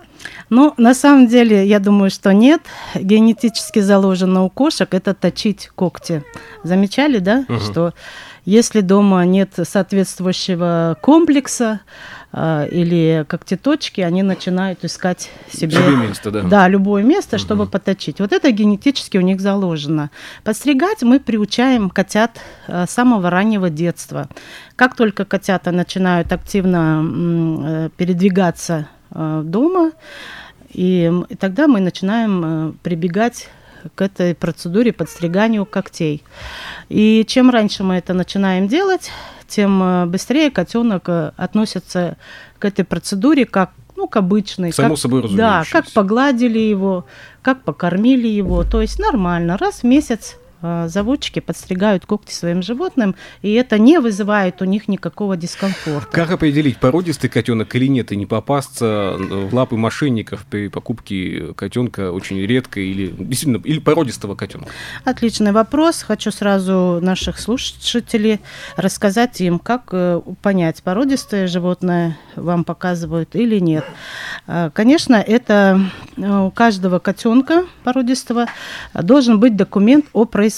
Ну, 0.50 0.74
на 0.76 0.94
самом 0.94 1.28
деле, 1.28 1.66
я 1.66 1.78
думаю, 1.78 2.10
что 2.10 2.34
нет. 2.34 2.60
Генетически 2.94 3.78
заложено 3.78 4.44
у 4.44 4.50
кошек 4.50 4.92
это 4.92 5.14
точить 5.14 5.70
когти. 5.74 6.22
Замечали, 6.62 7.18
да, 7.18 7.46
угу. 7.48 7.58
что 7.60 7.94
если 8.44 8.80
дома 8.80 9.24
нет 9.24 9.52
соответствующего 9.62 10.96
комплекса, 11.00 11.80
или 12.32 13.24
когтеточки, 13.28 14.00
они 14.02 14.22
начинают 14.22 14.84
искать 14.84 15.30
себе, 15.52 15.72
себе 15.72 15.96
место, 15.96 16.30
да. 16.30 16.42
Да, 16.42 16.68
любое 16.68 17.02
место, 17.02 17.36
угу. 17.36 17.42
чтобы 17.42 17.66
поточить. 17.66 18.20
Вот 18.20 18.32
это 18.32 18.50
генетически 18.52 19.18
у 19.18 19.20
них 19.20 19.40
заложено. 19.40 20.10
Подстригать 20.44 21.02
мы 21.02 21.18
приучаем 21.18 21.90
котят 21.90 22.38
э, 22.68 22.86
с 22.86 22.90
самого 22.90 23.30
раннего 23.30 23.68
детства. 23.68 24.28
Как 24.76 24.94
только 24.94 25.24
котята 25.24 25.72
начинают 25.72 26.32
активно 26.32 27.02
э, 27.04 27.90
передвигаться 27.96 28.86
э, 29.10 29.42
дома, 29.44 29.92
и, 30.72 31.12
тогда 31.38 31.66
мы 31.66 31.80
начинаем 31.80 32.44
э, 32.44 32.72
прибегать 32.82 33.48
к 33.94 34.02
этой 34.02 34.34
процедуре 34.34 34.92
подстриганию 34.92 35.66
когтей. 35.66 36.22
И 36.88 37.24
чем 37.26 37.50
раньше 37.50 37.82
мы 37.82 37.96
это 37.96 38.14
начинаем 38.14 38.68
делать, 38.68 39.10
тем 39.50 39.82
э, 39.82 40.06
быстрее 40.06 40.50
котенок 40.50 41.08
э, 41.08 41.32
относится 41.36 42.16
к 42.58 42.64
этой 42.64 42.84
процедуре 42.84 43.44
как 43.44 43.72
ну, 43.96 44.08
к 44.08 44.16
обычной. 44.16 44.72
Само 44.72 44.90
как, 44.90 44.98
собой 44.98 45.28
Да, 45.36 45.62
как 45.70 45.90
погладили 45.90 46.58
его, 46.58 47.04
как 47.42 47.62
покормили 47.62 48.28
его. 48.28 48.64
То 48.64 48.80
есть 48.80 48.98
нормально. 48.98 49.58
Раз 49.58 49.80
в 49.80 49.84
месяц 49.84 50.36
заводчики 50.62 51.40
подстригают 51.40 52.06
когти 52.06 52.32
своим 52.32 52.62
животным, 52.62 53.14
и 53.42 53.52
это 53.52 53.78
не 53.78 53.98
вызывает 53.98 54.62
у 54.62 54.64
них 54.64 54.88
никакого 54.88 55.36
дискомфорта. 55.36 56.10
Как 56.10 56.30
определить, 56.30 56.78
породистый 56.78 57.30
котенок 57.30 57.74
или 57.74 57.86
нет, 57.86 58.12
и 58.12 58.16
не 58.16 58.26
попасться 58.26 59.16
в 59.18 59.54
лапы 59.54 59.76
мошенников 59.76 60.44
при 60.48 60.68
покупке 60.68 61.54
котенка 61.54 62.12
очень 62.12 62.38
редко 62.40 62.80
или 62.80 63.08
действительно 63.08 63.60
или 63.64 63.78
породистого 63.78 64.34
котенка? 64.34 64.70
Отличный 65.04 65.52
вопрос. 65.52 66.02
Хочу 66.02 66.30
сразу 66.30 66.98
наших 67.00 67.38
слушателей 67.38 68.40
рассказать 68.76 69.40
им, 69.40 69.58
как 69.58 69.88
э, 69.92 70.20
понять, 70.42 70.82
породистое 70.82 71.46
животное 71.46 72.18
вам 72.36 72.64
показывают 72.64 73.34
или 73.34 73.58
нет. 73.58 73.84
Э, 74.46 74.70
конечно, 74.72 75.14
это 75.14 75.80
э, 76.16 76.38
у 76.46 76.50
каждого 76.50 76.98
котенка 76.98 77.64
породистого 77.84 78.46
должен 78.94 79.40
быть 79.40 79.56
документ 79.56 80.06
о 80.12 80.24
происхождении. 80.24 80.49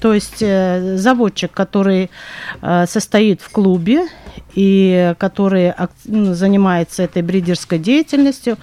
То 0.00 0.14
есть 0.14 0.42
э, 0.42 0.96
заводчик, 0.96 1.50
который 1.50 2.10
э, 2.62 2.86
состоит 2.86 3.40
в 3.40 3.50
клубе 3.50 4.06
и 4.58 5.14
который 5.18 5.72
ну, 6.06 6.34
занимается 6.34 7.04
этой 7.04 7.22
бридерской 7.22 7.78
деятельностью, 7.78 8.56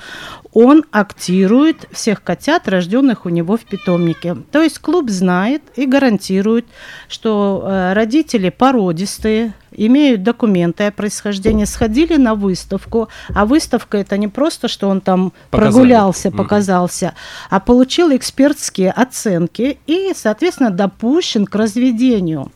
он 0.52 0.84
актирует 0.92 1.88
всех 1.92 2.22
котят, 2.22 2.68
рожденных 2.68 3.26
у 3.26 3.30
него 3.30 3.56
в 3.56 3.62
питомнике. 3.62 4.36
То 4.52 4.62
есть 4.62 4.80
клуб 4.80 5.10
знает 5.10 5.62
и 5.78 5.86
гарантирует, 5.86 6.66
что 7.08 7.64
э, 7.66 7.94
родители 7.94 8.50
породистые, 8.50 9.54
имеют 9.78 10.24
документы 10.24 10.86
о 10.86 10.92
происхождении, 10.92 11.66
сходили 11.66 12.16
на 12.16 12.36
выставку, 12.36 13.10
а 13.34 13.46
выставка 13.46 13.98
это 13.98 14.18
не 14.18 14.28
просто, 14.28 14.68
что 14.68 14.88
он 14.88 15.02
там 15.02 15.34
Показали. 15.50 15.74
прогулялся, 15.74 16.32
показался, 16.32 17.06
mm-hmm. 17.06 17.48
а 17.50 17.60
получил 17.60 18.16
экспертские 18.16 18.92
оценки 18.92 19.78
и, 19.88 20.14
соответственно, 20.16 20.72
допущен 20.72 21.46
к 21.46 21.56
разведению. 21.56 22.52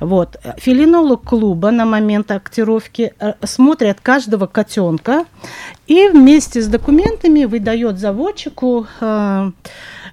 Вот. 0.00 0.36
Филинолог 0.58 1.22
клуба 1.22 1.70
на 1.70 1.84
момент 1.84 2.30
актировки 2.30 2.75
э, 2.98 3.34
смотрят 3.44 4.00
каждого 4.00 4.46
котенка 4.46 5.24
и 5.86 6.08
вместе 6.08 6.60
с 6.60 6.68
документами 6.68 7.44
выдает 7.44 7.98
заводчику 7.98 8.86
э, 9.00 9.50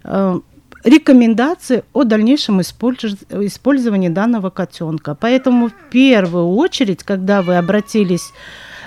э, 0.03 0.39
рекомендации 0.83 1.83
о 1.93 2.03
дальнейшем 2.03 2.61
использовании 2.61 4.09
данного 4.09 4.49
котенка. 4.49 5.15
Поэтому 5.15 5.69
в 5.69 5.73
первую 5.89 6.55
очередь, 6.55 7.03
когда 7.03 7.41
вы 7.41 7.55
обратились 7.55 8.33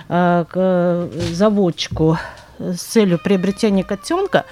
к 0.09 1.09
заводчику 1.33 2.19
с 2.59 2.79
целью 2.79 3.19
приобретения 3.19 3.83
котенка, 3.83 4.45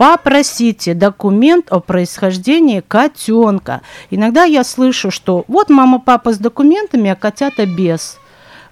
попросите 0.00 0.94
документ 0.94 1.66
о 1.70 1.80
происхождении 1.80 2.80
котенка. 2.80 3.82
Иногда 4.08 4.44
я 4.44 4.64
слышу, 4.64 5.10
что 5.10 5.44
вот 5.46 5.68
мама, 5.68 6.00
папа 6.00 6.32
с 6.32 6.38
документами, 6.38 7.10
а 7.10 7.14
котята 7.14 7.66
без. 7.66 8.18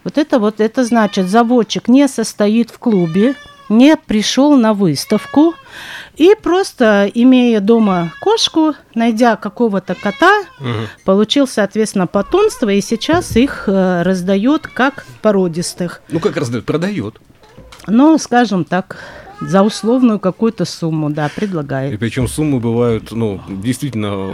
Вот 0.04 0.18
это 0.18 0.38
вот, 0.38 0.60
это 0.60 0.84
значит, 0.84 1.28
заводчик 1.28 1.88
не 1.88 2.08
состоит 2.08 2.70
в 2.70 2.78
клубе, 2.78 3.34
не 3.68 3.96
пришел 3.96 4.56
на 4.56 4.72
выставку 4.72 5.54
и 6.16 6.34
просто, 6.34 7.10
имея 7.12 7.60
дома 7.60 8.12
кошку, 8.20 8.74
найдя 8.94 9.36
какого-то 9.36 9.94
кота, 9.94 10.40
угу. 10.58 10.68
получил, 11.04 11.46
соответственно, 11.46 12.06
потомство 12.06 12.70
и 12.70 12.80
сейчас 12.80 13.36
их 13.36 13.64
э, 13.68 14.02
раздает 14.02 14.66
как 14.66 15.04
породистых. 15.22 16.02
Ну, 16.08 16.20
как 16.20 16.36
раздает? 16.36 16.64
Продает. 16.64 17.20
Ну, 17.86 18.18
скажем 18.18 18.64
так, 18.64 18.98
за 19.40 19.62
условную 19.62 20.18
какую-то 20.18 20.64
сумму, 20.64 21.10
да, 21.10 21.30
предлагает. 21.34 21.94
И 21.94 21.96
причем 21.96 22.28
суммы 22.28 22.60
бывают, 22.60 23.12
ну, 23.12 23.40
действительно 23.48 24.32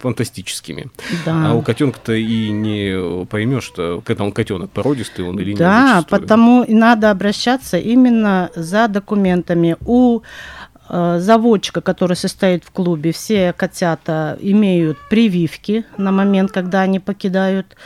фантастическими. 0.00 0.90
Да. 1.24 1.50
А 1.50 1.54
у 1.54 1.62
котенка-то 1.62 2.12
и 2.12 2.50
не 2.50 3.26
поймешь, 3.26 3.64
что 3.64 4.02
когда 4.04 4.24
он 4.24 4.32
котенок 4.32 4.70
породистый, 4.70 5.24
он 5.24 5.38
или 5.38 5.50
нет. 5.50 5.58
Да, 5.58 6.04
потому 6.08 6.64
надо 6.68 7.10
обращаться 7.10 7.78
именно 7.78 8.50
за 8.54 8.88
документами. 8.88 9.76
У 9.84 10.20
э, 10.88 11.18
заводчика, 11.20 11.80
который 11.80 12.16
состоит 12.16 12.64
в 12.64 12.70
клубе, 12.70 13.12
все 13.12 13.52
котята 13.52 14.38
имеют 14.40 14.98
прививки 15.10 15.84
на 15.96 16.12
момент, 16.12 16.52
когда 16.52 16.82
они 16.82 17.00
покидают 17.00 17.76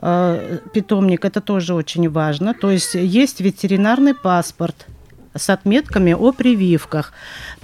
э, 0.00 0.58
питомник. 0.74 1.24
Это 1.24 1.40
тоже 1.40 1.74
очень 1.74 2.10
важно. 2.10 2.52
То 2.54 2.70
есть 2.70 2.94
есть 2.94 3.40
ветеринарный 3.40 4.14
паспорт 4.14 4.86
с 5.34 5.50
отметками 5.50 6.12
о 6.12 6.32
прививках. 6.32 7.12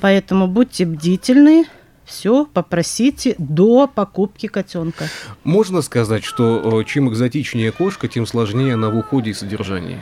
Поэтому 0.00 0.46
будьте 0.46 0.84
бдительны, 0.87 1.66
все 2.08 2.46
попросите 2.46 3.34
до 3.38 3.87
покупки 3.87 4.46
котенка. 4.46 5.08
Можно 5.44 5.82
сказать, 5.82 6.25
что 6.25 6.80
э, 6.80 6.84
чем 6.84 7.10
экзотичнее 7.10 7.70
кошка, 7.70 8.08
тем 8.08 8.26
сложнее 8.26 8.75
она 8.75 8.88
в 8.88 8.96
уходе 8.96 9.30
и 9.30 9.34
содержании? 9.34 10.00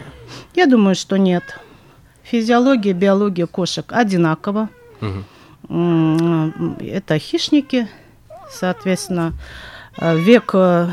Я 0.54 0.66
думаю, 0.66 0.94
что 0.94 1.16
нет. 1.16 1.58
Физиология, 2.23 2.92
биология 2.92 3.46
кошек 3.46 3.85
одинакова. 3.92 4.68
Угу. 5.00 5.25
Это 6.80 7.18
хищники, 7.18 7.88
соответственно, 8.50 9.32
э, 9.99 10.16
век 10.16 10.50
э, 10.54 10.88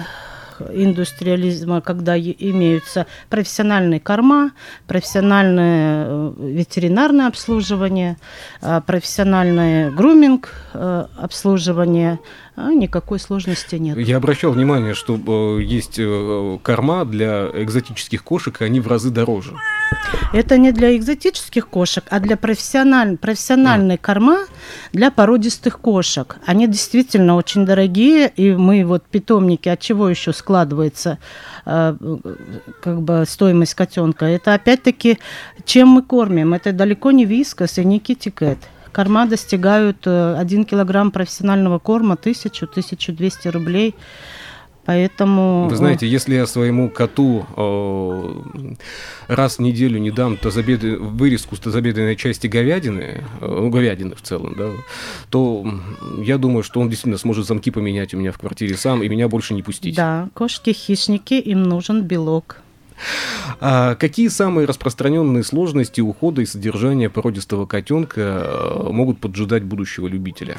индустриализма, 0.73 1.81
когда 1.81 2.17
имеются 2.17 3.05
профессиональные 3.29 3.99
корма, 3.99 4.51
профессиональное 4.87 6.05
э, 6.07 6.33
ветеринарное 6.37 7.27
обслуживание, 7.27 8.17
э, 8.61 8.81
профессиональное 8.85 9.91
груминг 9.91 10.53
э, 10.73 11.05
обслуживание, 11.17 12.19
а 12.55 12.71
никакой 12.73 13.19
сложности 13.19 13.75
нет. 13.75 13.97
Я 13.97 14.17
обращал 14.17 14.51
внимание, 14.51 14.93
что 14.93 15.15
э, 15.15 15.63
есть 15.63 15.95
э, 15.97 16.59
корма 16.61 17.03
для 17.03 17.49
экзотических 17.53 18.23
кошек, 18.23 18.61
и 18.61 18.65
они 18.65 18.79
в 18.79 18.87
разы 18.87 19.09
дороже. 19.09 19.53
Это 20.33 20.57
не 20.57 20.71
для 20.71 20.95
экзотических 20.95 21.67
кошек, 21.67 22.03
а 22.09 22.19
для 22.19 22.37
профессиональ... 22.37 23.17
профессиональной 23.17 23.95
а. 23.95 23.97
корма 23.97 24.37
для 24.91 25.09
породистых 25.09 25.79
кошек. 25.79 26.37
Они 26.45 26.67
действительно 26.67 27.35
очень 27.35 27.65
дорогие, 27.65 28.29
и 28.29 28.51
мы 28.51 28.85
вот 28.85 29.03
питомники, 29.03 29.69
от 29.69 29.79
чего 29.79 30.07
еще 30.07 30.31
складывается 30.31 31.17
э, 31.65 31.95
как 32.81 33.01
бы 33.01 33.23
стоимость 33.27 33.73
котенка? 33.73 34.25
Это 34.25 34.53
опять-таки, 34.53 35.17
чем 35.65 35.89
мы 35.89 36.03
кормим? 36.03 36.53
Это 36.53 36.71
далеко 36.71 37.09
не 37.09 37.25
вискас 37.25 37.79
и 37.79 37.85
не 37.85 37.99
китикет 37.99 38.59
корма 38.93 39.25
достигают 39.25 40.07
1 40.07 40.61
э, 40.61 40.63
килограмм 40.65 41.11
профессионального 41.11 41.79
корма 41.79 42.15
1000-1200 42.15 43.51
рублей. 43.51 43.95
Поэтому... 44.85 45.67
Вы 45.69 45.75
знаете, 45.77 46.07
если 46.07 46.35
я 46.35 46.45
своему 46.45 46.89
коту 46.89 47.45
э, 47.55 48.73
раз 49.27 49.57
в 49.57 49.61
неделю 49.61 49.97
не 49.97 50.11
дам 50.11 50.35
тазобеды, 50.35 50.97
вырезку 50.97 51.55
с 51.55 51.59
тазобедренной 51.59 52.17
части 52.17 52.47
говядины, 52.47 53.23
э, 53.39 53.47
ну, 53.47 53.69
говядины 53.69 54.13
в 54.15 54.21
целом, 54.21 54.55
да, 54.57 54.71
то 55.29 55.65
я 56.19 56.37
думаю, 56.37 56.63
что 56.63 56.81
он 56.81 56.89
действительно 56.89 57.17
сможет 57.17 57.47
замки 57.47 57.71
поменять 57.71 58.13
у 58.13 58.17
меня 58.17 58.33
в 58.33 58.37
квартире 58.37 58.75
сам 58.75 59.01
и 59.01 59.07
меня 59.07 59.29
больше 59.29 59.53
не 59.53 59.63
пустить. 59.63 59.95
Да, 59.95 60.29
кошки-хищники, 60.33 61.35
им 61.35 61.63
нужен 61.63 62.01
белок. 62.01 62.62
А 63.59 63.95
какие 63.95 64.27
самые 64.27 64.67
распространенные 64.67 65.43
сложности 65.43 66.01
ухода 66.01 66.41
и 66.41 66.45
содержания 66.45 67.09
породистого 67.09 67.65
котенка 67.65 68.21
э, 68.21 68.89
могут 68.91 69.19
поджидать 69.19 69.63
будущего 69.63 70.07
любителя? 70.07 70.57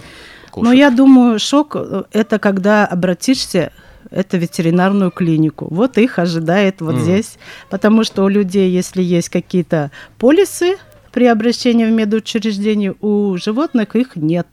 Кошек? 0.51 0.65
Ну, 0.65 0.73
я 0.73 0.91
думаю, 0.91 1.39
шок 1.39 1.77
э,– 1.77 2.05
это 2.13 2.39
когда 2.39 2.87
обратишься 2.87 3.73
это 4.11 4.37
ветеринарную 4.37 5.11
клинику. 5.11 5.67
Вот 5.71 5.99
их 5.99 6.19
ожидает 6.19 6.81
вот 6.81 6.97
mm. 6.97 7.01
здесь, 7.01 7.39
потому 7.71 8.05
что 8.05 8.25
у 8.25 8.29
людей, 8.29 8.71
если 8.71 9.03
есть 9.03 9.29
какие-то 9.29 9.91
полисы 10.19 10.77
при 11.15 11.27
обращении 11.27 11.85
в 11.85 11.93
медучреждение, 11.93 12.97
у 13.01 13.37
животных 13.37 13.95
их 13.95 14.17
нет. 14.17 14.49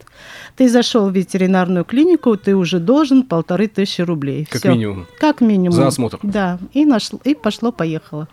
Ты 0.55 0.69
зашел 0.69 1.09
в 1.09 1.15
ветеринарную 1.15 1.83
клинику, 1.83 2.37
ты 2.37 2.55
уже 2.55 2.79
должен 2.79 3.23
полторы 3.23 3.67
тысячи 3.67 4.01
рублей. 4.01 4.47
Как 4.47 4.61
Всё. 4.61 4.71
минимум. 4.71 5.07
Как 5.19 5.41
минимум. 5.41 5.71
За 5.71 5.87
осмотр. 5.87 6.19
Да. 6.21 6.59
И, 6.73 6.85
нашло, 6.85 7.19
и 7.23 7.33
пошло-поехало. 7.33 8.27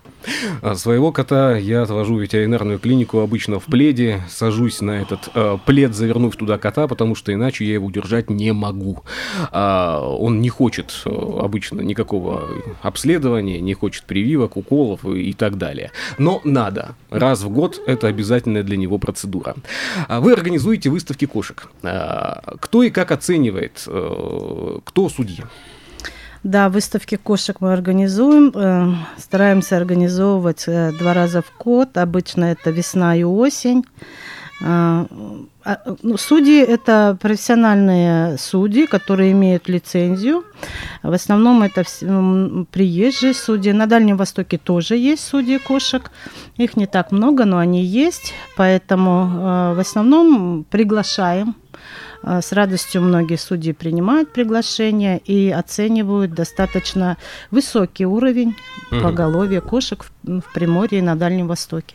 А 0.60 0.74
своего 0.74 1.10
кота 1.10 1.56
я 1.56 1.82
отвожу 1.82 2.16
в 2.16 2.20
ветеринарную 2.20 2.78
клинику 2.78 3.20
обычно 3.20 3.60
в 3.60 3.64
пледе, 3.64 4.20
сажусь 4.28 4.82
на 4.82 5.00
этот 5.00 5.30
э, 5.34 5.56
плед, 5.64 5.94
завернув 5.94 6.36
туда 6.36 6.58
кота, 6.58 6.86
потому 6.86 7.14
что 7.14 7.32
иначе 7.32 7.64
я 7.64 7.74
его 7.74 7.86
удержать 7.86 8.28
не 8.28 8.52
могу. 8.52 9.04
А, 9.52 10.00
он 10.02 10.42
не 10.42 10.50
хочет 10.50 10.92
э, 11.06 11.10
обычно 11.40 11.80
никакого 11.80 12.48
обследования, 12.82 13.60
не 13.60 13.72
хочет 13.74 14.04
прививок, 14.04 14.56
уколов 14.58 15.04
и, 15.06 15.30
и 15.30 15.32
так 15.32 15.56
далее. 15.56 15.92
Но 16.18 16.42
надо. 16.44 16.94
Раз 17.10 17.42
в 17.42 17.48
год 17.48 17.80
это 17.86 18.08
обязательная 18.18 18.64
для 18.64 18.76
него 18.76 18.98
процедура. 18.98 19.54
А 20.08 20.20
вы 20.20 20.32
организуете 20.32 20.90
выставки 20.90 21.26
кошек. 21.26 21.68
А, 21.82 22.56
кто 22.60 22.82
и 22.82 22.90
как 22.90 23.12
оценивает, 23.12 23.84
э, 23.86 24.78
кто 24.84 25.08
судья? 25.08 25.44
Да, 26.42 26.68
выставки 26.68 27.16
кошек 27.16 27.60
мы 27.60 27.72
организуем. 27.72 28.52
Э, 28.54 28.94
стараемся 29.18 29.76
организовывать 29.76 30.64
э, 30.66 30.92
два 30.98 31.14
раза 31.14 31.42
в 31.42 31.52
год. 31.64 31.96
Обычно 31.96 32.46
это 32.46 32.70
весна 32.70 33.14
и 33.16 33.22
осень. 33.22 33.84
А, 34.60 35.06
а, 35.64 35.78
ну, 36.02 36.16
судьи– 36.16 36.58
это 36.68 37.16
профессиональные 37.20 38.38
судьи, 38.38 38.86
которые 38.86 39.32
имеют 39.32 39.68
лицензию. 39.68 40.44
В 41.02 41.12
основном 41.12 41.62
это 41.62 41.84
приезжие 42.72 43.34
судьи. 43.34 43.72
На 43.72 43.86
Дальнем 43.86 44.16
Востоке 44.16 44.58
тоже 44.58 44.96
есть 44.96 45.24
судьи 45.24 45.58
кошек. 45.58 46.10
Их 46.56 46.76
не 46.76 46.86
так 46.86 47.12
много, 47.12 47.44
но 47.44 47.58
они 47.58 47.84
есть. 47.84 48.34
Поэтому 48.56 49.30
а, 49.30 49.74
в 49.74 49.78
основном 49.78 50.64
приглашаем 50.64 51.54
с 52.24 52.50
радостью 52.50 53.02
многие 53.02 53.36
судьи 53.36 53.72
принимают 53.72 54.32
приглашение 54.32 55.18
и 55.18 55.50
оценивают 55.50 56.34
достаточно 56.34 57.16
высокий 57.52 58.06
уровень 58.06 58.56
угу. 58.90 59.00
поголовья 59.00 59.60
кошек 59.60 60.04
в, 60.04 60.40
в 60.40 60.52
Приморье 60.52 60.98
и 60.98 61.02
на 61.02 61.14
Дальнем 61.14 61.46
Востоке. 61.46 61.94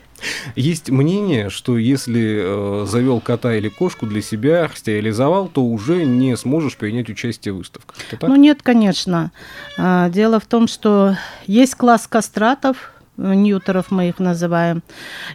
Есть 0.55 0.89
мнение, 0.89 1.49
что 1.49 1.77
если 1.77 2.83
э, 2.83 2.85
завел 2.87 3.19
кота 3.19 3.55
или 3.55 3.69
кошку 3.69 4.05
для 4.05 4.21
себя, 4.21 4.69
стерилизовал, 4.73 5.47
то 5.47 5.63
уже 5.63 6.05
не 6.05 6.35
сможешь 6.37 6.77
принять 6.77 7.09
участие 7.09 7.53
в 7.53 7.57
выставках. 7.57 7.95
Ну 8.21 8.35
нет, 8.35 8.61
конечно. 8.61 9.31
А, 9.77 10.09
дело 10.09 10.39
в 10.39 10.45
том, 10.45 10.67
что 10.67 11.15
есть 11.47 11.75
класс 11.75 12.07
кастратов, 12.07 12.91
э, 13.17 13.33
ньютеров 13.33 13.91
мы 13.91 14.09
их 14.09 14.19
называем, 14.19 14.83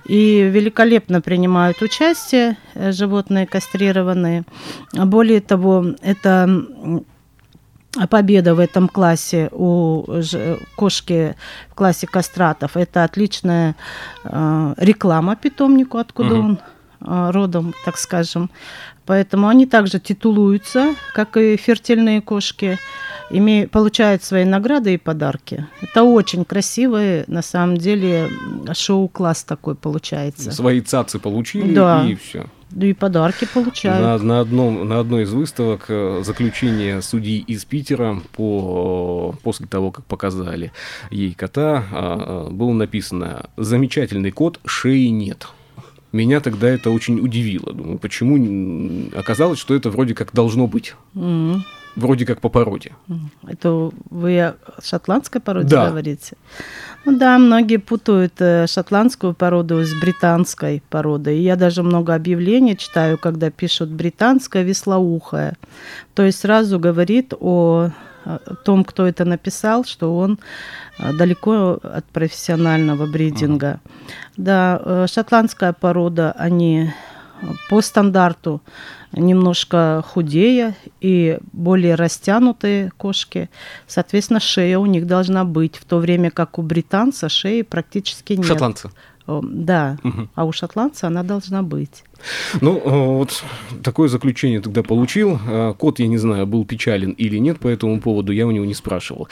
и 0.07 0.41
великолепно 0.43 1.21
принимают 1.21 1.83
участие 1.83 2.57
э, 2.75 2.93
животные 2.93 3.47
кастрированные. 3.47 4.45
Более 4.93 5.41
того, 5.41 5.85
это 6.03 7.03
победа 8.07 8.55
в 8.55 8.61
этом 8.61 8.89
классе 8.89 9.49
у 9.53 10.05
кошки 10.77 11.35
в 11.71 11.75
классе 11.75 12.07
кастратов. 12.07 12.77
Это 12.77 13.05
отличная 13.05 13.75
э, 14.25 14.75
реклама 14.77 15.37
питомнику, 15.37 15.99
откуда 15.99 16.35
угу. 16.35 16.45
он 16.45 16.59
э, 17.01 17.31
родом, 17.31 17.75
так 17.85 17.97
скажем. 17.99 18.51
Поэтому 19.07 19.49
они 19.49 19.67
также 19.67 19.99
титулуются, 19.99 20.95
как 21.15 21.37
и 21.39 21.57
фертильные 21.57 22.21
кошки, 22.21 22.79
имеют, 23.31 23.71
получают 23.71 24.23
свои 24.23 24.45
награды 24.45 24.95
и 24.95 24.99
подарки. 24.99 25.67
Это 25.81 26.03
очень 26.03 26.45
красивый, 26.45 27.25
на 27.27 27.43
самом 27.43 27.79
деле, 27.79 28.29
шоу-класс 28.73 29.45
такой 29.45 29.75
получается. 29.75 30.53
Свои 30.53 30.81
цацы 30.83 31.19
получили 31.19 31.75
да. 31.75 32.07
и 32.07 32.15
все. 32.15 32.47
Да 32.71 32.87
и 32.87 32.93
подарки 32.93 33.47
получают. 33.53 34.03
На, 34.03 34.19
на, 34.19 34.41
одном, 34.41 34.87
на 34.87 35.01
одной 35.01 35.23
из 35.23 35.33
выставок 35.33 35.87
э, 35.89 36.23
заключение 36.25 37.01
судьи 37.01 37.39
из 37.39 37.65
Питера 37.65 38.21
по, 38.33 39.35
после 39.43 39.67
того, 39.67 39.91
как 39.91 40.05
показали 40.05 40.73
ей 41.11 41.33
кота, 41.33 41.85
а, 41.91 42.47
а, 42.47 42.51
было 42.51 42.73
написано 42.73 43.47
«Замечательный 43.57 44.31
кот, 44.31 44.61
шеи 44.67 45.07
нет». 45.07 45.49
Меня 46.13 46.41
тогда 46.41 46.69
это 46.69 46.91
очень 46.91 47.21
удивило. 47.21 47.73
Думаю, 47.73 47.99
почему 47.99 49.11
оказалось, 49.15 49.59
что 49.59 49.75
это 49.75 49.91
вроде 49.91 50.15
как 50.15 50.33
должно 50.33 50.67
быть. 50.67 50.95
Mm-hmm. 51.15 51.61
Вроде 51.97 52.27
как 52.27 52.41
по 52.41 52.49
породе. 52.49 52.93
Это 53.47 53.91
вы 54.09 54.41
о 54.41 54.57
шотландской 54.83 55.41
породе 55.41 55.69
да. 55.69 55.89
говорите? 55.89 56.37
Ну 56.59 56.88
да, 57.13 57.39
многие 57.39 57.79
путают 57.79 58.35
э, 58.41 58.67
шотландскую 58.67 59.35
породу 59.35 59.85
с 59.85 59.95
британской 59.95 60.83
породой. 60.91 61.39
Я 61.39 61.57
даже 61.57 61.83
много 61.83 62.15
объявлений 62.15 62.77
читаю, 62.77 63.19
когда 63.19 63.51
пишут 63.51 63.91
британская 63.91 64.63
веслоухая. 64.63 65.55
То 66.15 66.25
есть 66.25 66.41
сразу 66.41 66.79
говорит 66.79 67.35
о 67.39 67.91
том, 68.65 68.85
кто 68.85 69.07
это 69.07 69.25
написал, 69.25 69.85
что 69.85 70.17
он 70.17 70.39
э, 70.99 71.13
далеко 71.13 71.79
от 71.83 72.05
профессионального 72.07 73.07
бридинга. 73.07 73.81
Uh-huh. 73.85 74.13
Да, 74.37 74.83
э, 74.85 75.07
шотландская 75.09 75.73
порода, 75.73 76.33
они 76.33 76.91
по 77.69 77.81
стандарту 77.81 78.61
немножко 79.13 80.05
худее 80.07 80.75
и 81.01 81.39
более 81.53 81.95
растянутые 81.95 82.91
кошки. 82.97 83.49
Соответственно, 83.87 84.41
шея 84.41 84.79
у 84.79 84.87
них 84.87 85.07
должна 85.07 85.45
быть, 85.45 85.77
в 85.77 85.85
то 85.85 85.99
время 85.99 86.31
как 86.31 86.59
у 86.59 86.63
британца 86.63 87.29
шеи 87.29 87.63
практически 87.63 88.35
нет. 88.35 88.47
Шотландца. 88.47 88.91
Да, 89.27 89.99
угу. 90.03 90.29
а 90.35 90.47
у 90.47 90.53
шотландца 90.53 91.07
она 91.07 91.23
должна 91.23 91.63
быть. 91.63 92.03
Ну, 92.63 92.81
вот 93.19 93.45
такое 93.83 94.09
заключение 94.09 94.61
тогда 94.61 94.83
получил. 94.83 95.39
А, 95.47 95.75
кот, 95.75 95.99
я 95.99 96.07
не 96.07 96.17
знаю, 96.17 96.47
был 96.47 96.65
печален 96.65 97.11
или 97.11 97.37
нет 97.37 97.61
по 97.61 97.69
этому 97.69 98.01
поводу, 98.01 98.33
я 98.33 98.47
у 98.47 98.51
него 98.51 98.65
не 98.65 98.73
спрашивал. 98.73 99.29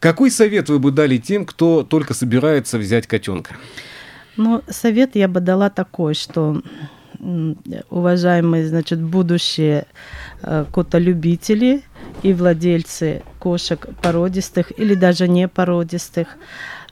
Какой 0.00 0.30
совет 0.30 0.70
вы 0.70 0.78
бы 0.78 0.92
дали 0.92 1.18
тем, 1.18 1.44
кто 1.44 1.82
только 1.82 2.14
собирается 2.14 2.78
взять 2.78 3.06
котенка? 3.06 3.56
Ну, 4.38 4.62
совет 4.68 5.14
я 5.14 5.28
бы 5.28 5.40
дала 5.40 5.68
такой, 5.68 6.14
что 6.14 6.62
уважаемые, 7.90 8.66
значит, 8.66 9.00
будущие 9.00 9.86
э, 10.42 10.64
котолюбители 10.72 11.82
и 12.22 12.32
владельцы 12.32 13.22
кошек 13.38 13.88
породистых 14.02 14.72
или 14.78 14.94
даже 14.94 15.28
не 15.28 15.48
породистых, 15.48 16.28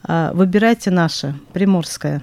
э, 0.07 0.31
выбирайте 0.35 0.91
наше, 0.91 1.35
приморское. 1.53 2.23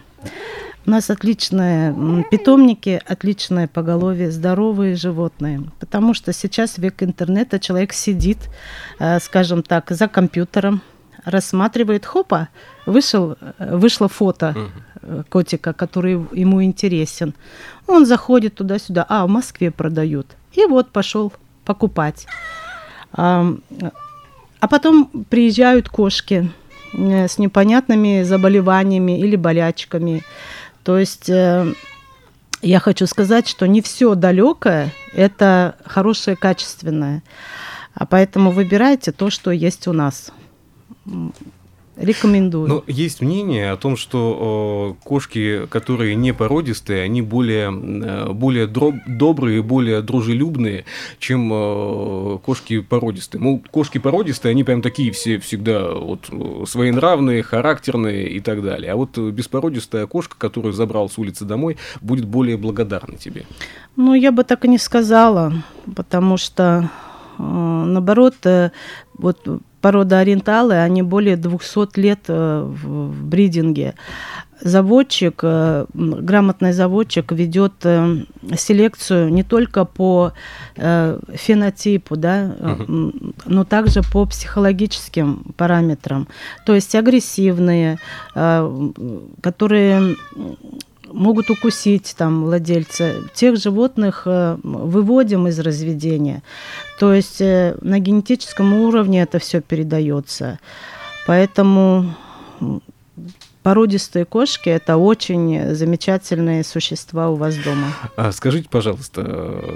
У 0.85 0.89
нас 0.89 1.09
отличные 1.09 2.25
питомники, 2.29 3.01
отличное 3.05 3.69
поголовье, 3.69 4.31
здоровые 4.31 4.95
животные. 4.95 5.63
Потому 5.79 6.13
что 6.13 6.33
сейчас 6.33 6.77
век 6.77 7.01
интернета, 7.03 7.57
человек 7.57 7.93
сидит, 7.93 8.37
э, 8.99 9.19
скажем 9.19 9.63
так, 9.63 9.91
за 9.91 10.09
компьютером, 10.09 10.81
рассматривает, 11.23 12.05
хопа, 12.05 12.49
вышел, 12.85 13.37
вышло 13.57 14.09
фото 14.09 14.53
котика, 15.29 15.73
который 15.73 16.13
ему 16.31 16.63
интересен. 16.63 17.33
Он 17.87 18.05
заходит 18.05 18.55
туда-сюда, 18.55 19.05
а 19.09 19.25
в 19.25 19.29
Москве 19.29 19.71
продают. 19.71 20.27
И 20.53 20.65
вот 20.65 20.91
пошел 20.91 21.33
покупать. 21.65 22.27
А, 23.11 23.55
а 24.59 24.67
потом 24.67 25.09
приезжают 25.29 25.89
кошки 25.89 26.51
э, 26.93 27.27
с 27.27 27.37
непонятными 27.37 28.23
заболеваниями 28.23 29.19
или 29.19 29.35
болячками. 29.35 30.23
То 30.83 30.97
есть 30.97 31.29
э, 31.29 31.73
я 32.61 32.79
хочу 32.79 33.07
сказать, 33.07 33.47
что 33.47 33.67
не 33.67 33.81
все 33.81 34.15
далекое 34.15 34.91
это 35.13 35.75
хорошее, 35.85 36.35
качественное. 36.35 37.23
А 37.93 38.05
поэтому 38.05 38.51
выбирайте 38.51 39.11
то, 39.11 39.29
что 39.29 39.51
есть 39.51 39.87
у 39.87 39.93
нас. 39.93 40.31
Рекомендую. 41.95 42.67
Но 42.67 42.83
есть 42.87 43.21
мнение 43.21 43.71
о 43.71 43.77
том, 43.77 43.97
что 43.97 44.97
э, 44.99 45.07
кошки, 45.07 45.67
которые 45.67 46.15
не 46.15 46.33
породистые, 46.33 47.03
они 47.03 47.21
более, 47.21 47.71
э, 47.71 48.33
более 48.33 48.65
дроб, 48.65 48.95
добрые, 49.05 49.61
более 49.61 50.01
дружелюбные, 50.01 50.85
чем 51.19 51.51
э, 51.53 52.39
кошки 52.43 52.79
породистые. 52.81 53.41
Мол, 53.41 53.63
кошки 53.69 53.99
породистые, 53.99 54.51
они 54.51 54.63
прям 54.63 54.81
такие 54.81 55.11
все 55.11 55.37
всегда 55.37 55.93
вот, 55.93 56.31
своенравные, 56.67 57.43
характерные 57.43 58.27
и 58.27 58.39
так 58.39 58.63
далее. 58.63 58.91
А 58.91 58.95
вот 58.95 59.15
беспородистая 59.17 60.07
кошка, 60.07 60.35
которую 60.35 60.73
забрал 60.73 61.11
с 61.11 61.19
улицы 61.19 61.45
домой, 61.45 61.77
будет 62.01 62.25
более 62.25 62.57
благодарна 62.57 63.17
тебе. 63.17 63.45
Ну, 63.95 64.15
я 64.15 64.31
бы 64.31 64.43
так 64.43 64.65
и 64.65 64.67
не 64.67 64.79
сказала, 64.79 65.53
потому 65.95 66.37
что, 66.37 66.89
э, 67.37 67.43
наоборот, 67.43 68.35
э, 68.45 68.71
вот 69.13 69.47
порода 69.83 70.19
ориенталы, 70.19 70.75
они 70.75 71.03
более 71.03 71.35
200 71.35 71.99
лет 71.99 72.19
э, 72.29 72.63
в 72.65 73.25
бридинге. 73.25 73.95
Заводчик, 74.61 75.41
э, 75.43 75.85
грамотный 75.93 76.71
заводчик 76.71 77.33
ведет 77.33 77.73
э, 77.83 78.23
селекцию 78.57 79.29
не 79.33 79.43
только 79.43 79.83
по 79.83 80.31
фенотипу, 80.75 82.15
да, 82.15 82.55
uh-huh. 82.59 83.33
но 83.45 83.63
также 83.65 84.01
по 84.01 84.25
психологическим 84.25 85.53
параметрам. 85.57 86.27
То 86.65 86.73
есть 86.73 86.95
агрессивные, 86.95 87.99
которые 89.41 90.15
могут 91.13 91.49
укусить 91.49 92.15
там 92.17 92.43
владельца. 92.43 93.15
Тех 93.33 93.57
животных 93.57 94.23
э, 94.25 94.57
выводим 94.63 95.47
из 95.47 95.59
разведения. 95.59 96.43
То 96.99 97.13
есть 97.13 97.39
э, 97.39 97.77
на 97.81 97.99
генетическом 97.99 98.73
уровне 98.73 99.21
это 99.21 99.39
все 99.39 99.61
передается. 99.61 100.59
Поэтому 101.25 102.13
породистые 103.61 104.25
кошки– 104.25 104.69
это 104.69 104.97
очень 104.97 105.73
замечательные 105.73 106.63
существа 106.63 107.29
у 107.29 107.35
вас 107.35 107.55
дома. 107.55 107.87
А 108.17 108.31
скажите, 108.31 108.67
пожалуйста, 108.69 109.21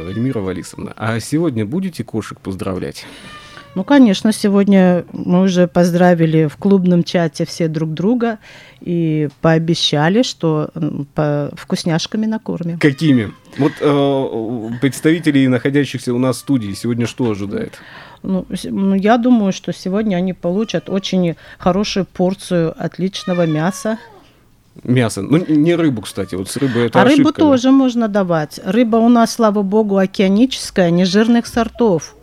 Эльмира 0.10 0.40
Валисовна, 0.40 0.94
а 0.98 1.20
сегодня 1.20 1.66
будете 1.66 2.04
кошек 2.04 2.40
поздравлять? 2.40 3.06
Ну, 3.78 3.84
конечно, 3.84 4.34
сегодня 4.34 5.06
мы 5.14 5.44
уже 5.44 5.68
поздравили 5.68 6.48
в 6.48 6.58
клубном 6.58 7.04
чате 7.04 7.46
все 7.46 7.68
друг 7.68 7.94
друга 7.94 8.40
и 8.82 9.30
пообещали, 9.42 10.24
что 10.24 10.72
по 11.14 11.52
вкусняшками 11.56 12.26
накормим. 12.26 12.80
Какими? 12.80 13.32
Вот 13.60 13.74
э, 13.80 14.70
представителей, 14.82 15.48
находящихся 15.48 16.12
у 16.12 16.18
нас 16.18 16.38
в 16.38 16.40
студии, 16.40 16.74
сегодня 16.74 17.06
что 17.06 17.30
ожидает? 17.30 17.80
Ну, 18.24 18.48
ну, 18.64 18.96
я 18.96 19.20
думаю, 19.20 19.54
что 19.54 19.72
сегодня 19.72 20.16
они 20.16 20.34
получат 20.34 20.90
очень 20.90 21.36
хорошую 21.60 22.08
порцию 22.08 22.74
отличного 22.84 23.46
мяса 23.46 24.00
мясо. 24.84 25.22
Ну, 25.22 25.38
не 25.48 25.76
рыбу, 25.76 26.02
кстати. 26.02 26.34
Вот 26.34 26.50
с 26.50 26.58
рыбой 26.58 26.88
это 26.88 27.00
а 27.00 27.04
рыбу 27.04 27.14
ошибка, 27.14 27.34
да. 27.34 27.40
тоже 27.42 27.72
можно 27.72 28.08
давать. 28.08 28.60
Рыба 28.64 28.98
у 28.98 29.10
нас, 29.10 29.34
слава 29.34 29.62
богу, 29.62 29.98
океаническая, 29.98 30.90
нежирных 30.90 31.46
сортов. 31.46 32.17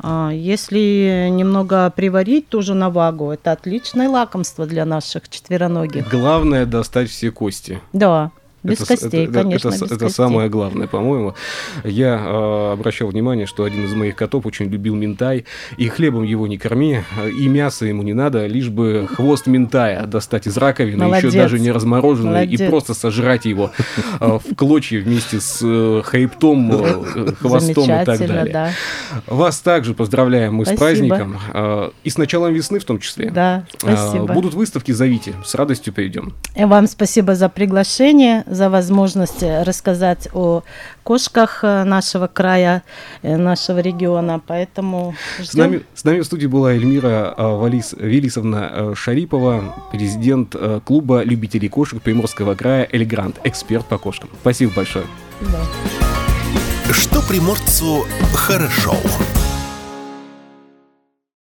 А, 0.00 0.30
Если 0.32 1.28
немного 1.30 1.90
приварить 1.90 2.48
тоже 2.48 2.74
на 2.74 2.90
вагу, 2.90 3.30
это 3.30 3.52
отличное 3.52 4.08
лакомство 4.08 4.66
для 4.66 4.84
наших 4.84 5.28
четвероногих. 5.28 6.08
Главное 6.08 6.66
достать 6.66 7.10
все 7.10 7.30
кости. 7.30 7.80
Да, 7.92 8.30
без 8.68 8.80
Это 8.80 8.84
с- 8.84 9.00
костей, 9.00 9.24
это- 9.24 9.32
конечно, 9.42 9.68
это, 9.68 9.76
без 9.78 9.82
это 9.92 9.98
костей. 9.98 10.14
самое 10.14 10.48
главное, 10.48 10.86
по-моему. 10.86 11.34
Я 11.84 12.14
э, 12.24 12.72
обращал 12.72 13.08
внимание, 13.08 13.46
что 13.46 13.64
один 13.64 13.84
из 13.84 13.94
моих 13.94 14.16
котов 14.16 14.46
очень 14.46 14.66
любил 14.66 14.94
минтай, 14.94 15.44
и 15.76 15.88
хлебом 15.88 16.22
его 16.22 16.46
не 16.46 16.58
корми, 16.58 17.02
э, 17.18 17.30
и 17.30 17.48
мясо 17.48 17.86
ему 17.86 18.02
не 18.02 18.14
надо, 18.14 18.46
лишь 18.46 18.68
бы 18.68 19.08
хвост 19.12 19.46
минтая 19.46 20.06
достать 20.06 20.46
из 20.46 20.56
раковины, 20.56 21.02
еще 21.02 21.04
Молодец. 21.04 21.34
даже 21.34 21.58
не 21.58 21.70
размороженный, 21.70 22.44
и 22.44 22.48
Молодец. 22.48 22.68
просто 22.70 22.94
сожрать 22.94 23.44
его 23.44 23.70
э, 24.20 24.38
в 24.48 24.54
клочья 24.54 25.00
вместе 25.00 25.40
с 25.40 25.60
э, 25.62 26.02
хребтом, 26.04 26.70
э, 26.72 27.32
хвостом 27.40 27.84
и 27.84 28.04
так 28.04 28.18
далее. 28.18 28.52
да. 28.52 28.70
Вас 29.26 29.60
также 29.60 29.94
поздравляем 29.94 30.54
мы 30.54 30.64
с 30.64 30.68
Спасибо. 30.68 30.84
праздником, 30.84 31.38
э, 31.54 31.90
и 32.04 32.10
с 32.10 32.18
началом 32.18 32.52
весны 32.52 32.78
в 32.78 32.84
том 32.84 32.98
числе. 32.98 33.30
Да, 33.30 33.64
Э, 33.84 33.96
спасибо. 33.96 34.32
Будут 34.32 34.54
выставки, 34.54 34.92
зовите, 34.92 35.34
с 35.44 35.54
радостью 35.54 35.92
придем. 35.92 36.34
И 36.56 36.64
вам 36.64 36.86
спасибо 36.86 37.34
за 37.34 37.48
приглашение, 37.48 38.44
за 38.58 38.68
возможность 38.68 39.42
рассказать 39.42 40.28
о 40.34 40.62
кошках 41.04 41.60
э, 41.62 41.84
нашего 41.84 42.26
края, 42.26 42.82
э, 43.22 43.36
нашего 43.36 43.78
региона. 43.78 44.40
Поэтому 44.46 45.14
С 45.38 45.52
ждем. 45.52 45.60
нами, 45.60 45.82
с 45.94 46.04
нами 46.04 46.20
в 46.20 46.24
студии 46.24 46.46
была 46.46 46.72
Эльмира 46.72 47.34
э, 47.36 47.42
Валис, 47.42 47.94
Велисовна 47.98 48.94
Шарипова, 48.94 49.74
президент 49.92 50.56
клуба 50.84 51.22
любителей 51.22 51.68
кошек 51.68 52.02
Приморского 52.02 52.54
края 52.54 52.88
«Элегрант», 52.92 53.36
эксперт 53.44 53.86
по 53.86 53.98
кошкам. 53.98 54.28
Спасибо 54.40 54.72
большое. 54.74 55.06
Да. 55.40 56.92
Что 56.92 57.22
приморцу 57.22 58.04
хорошо. 58.34 58.96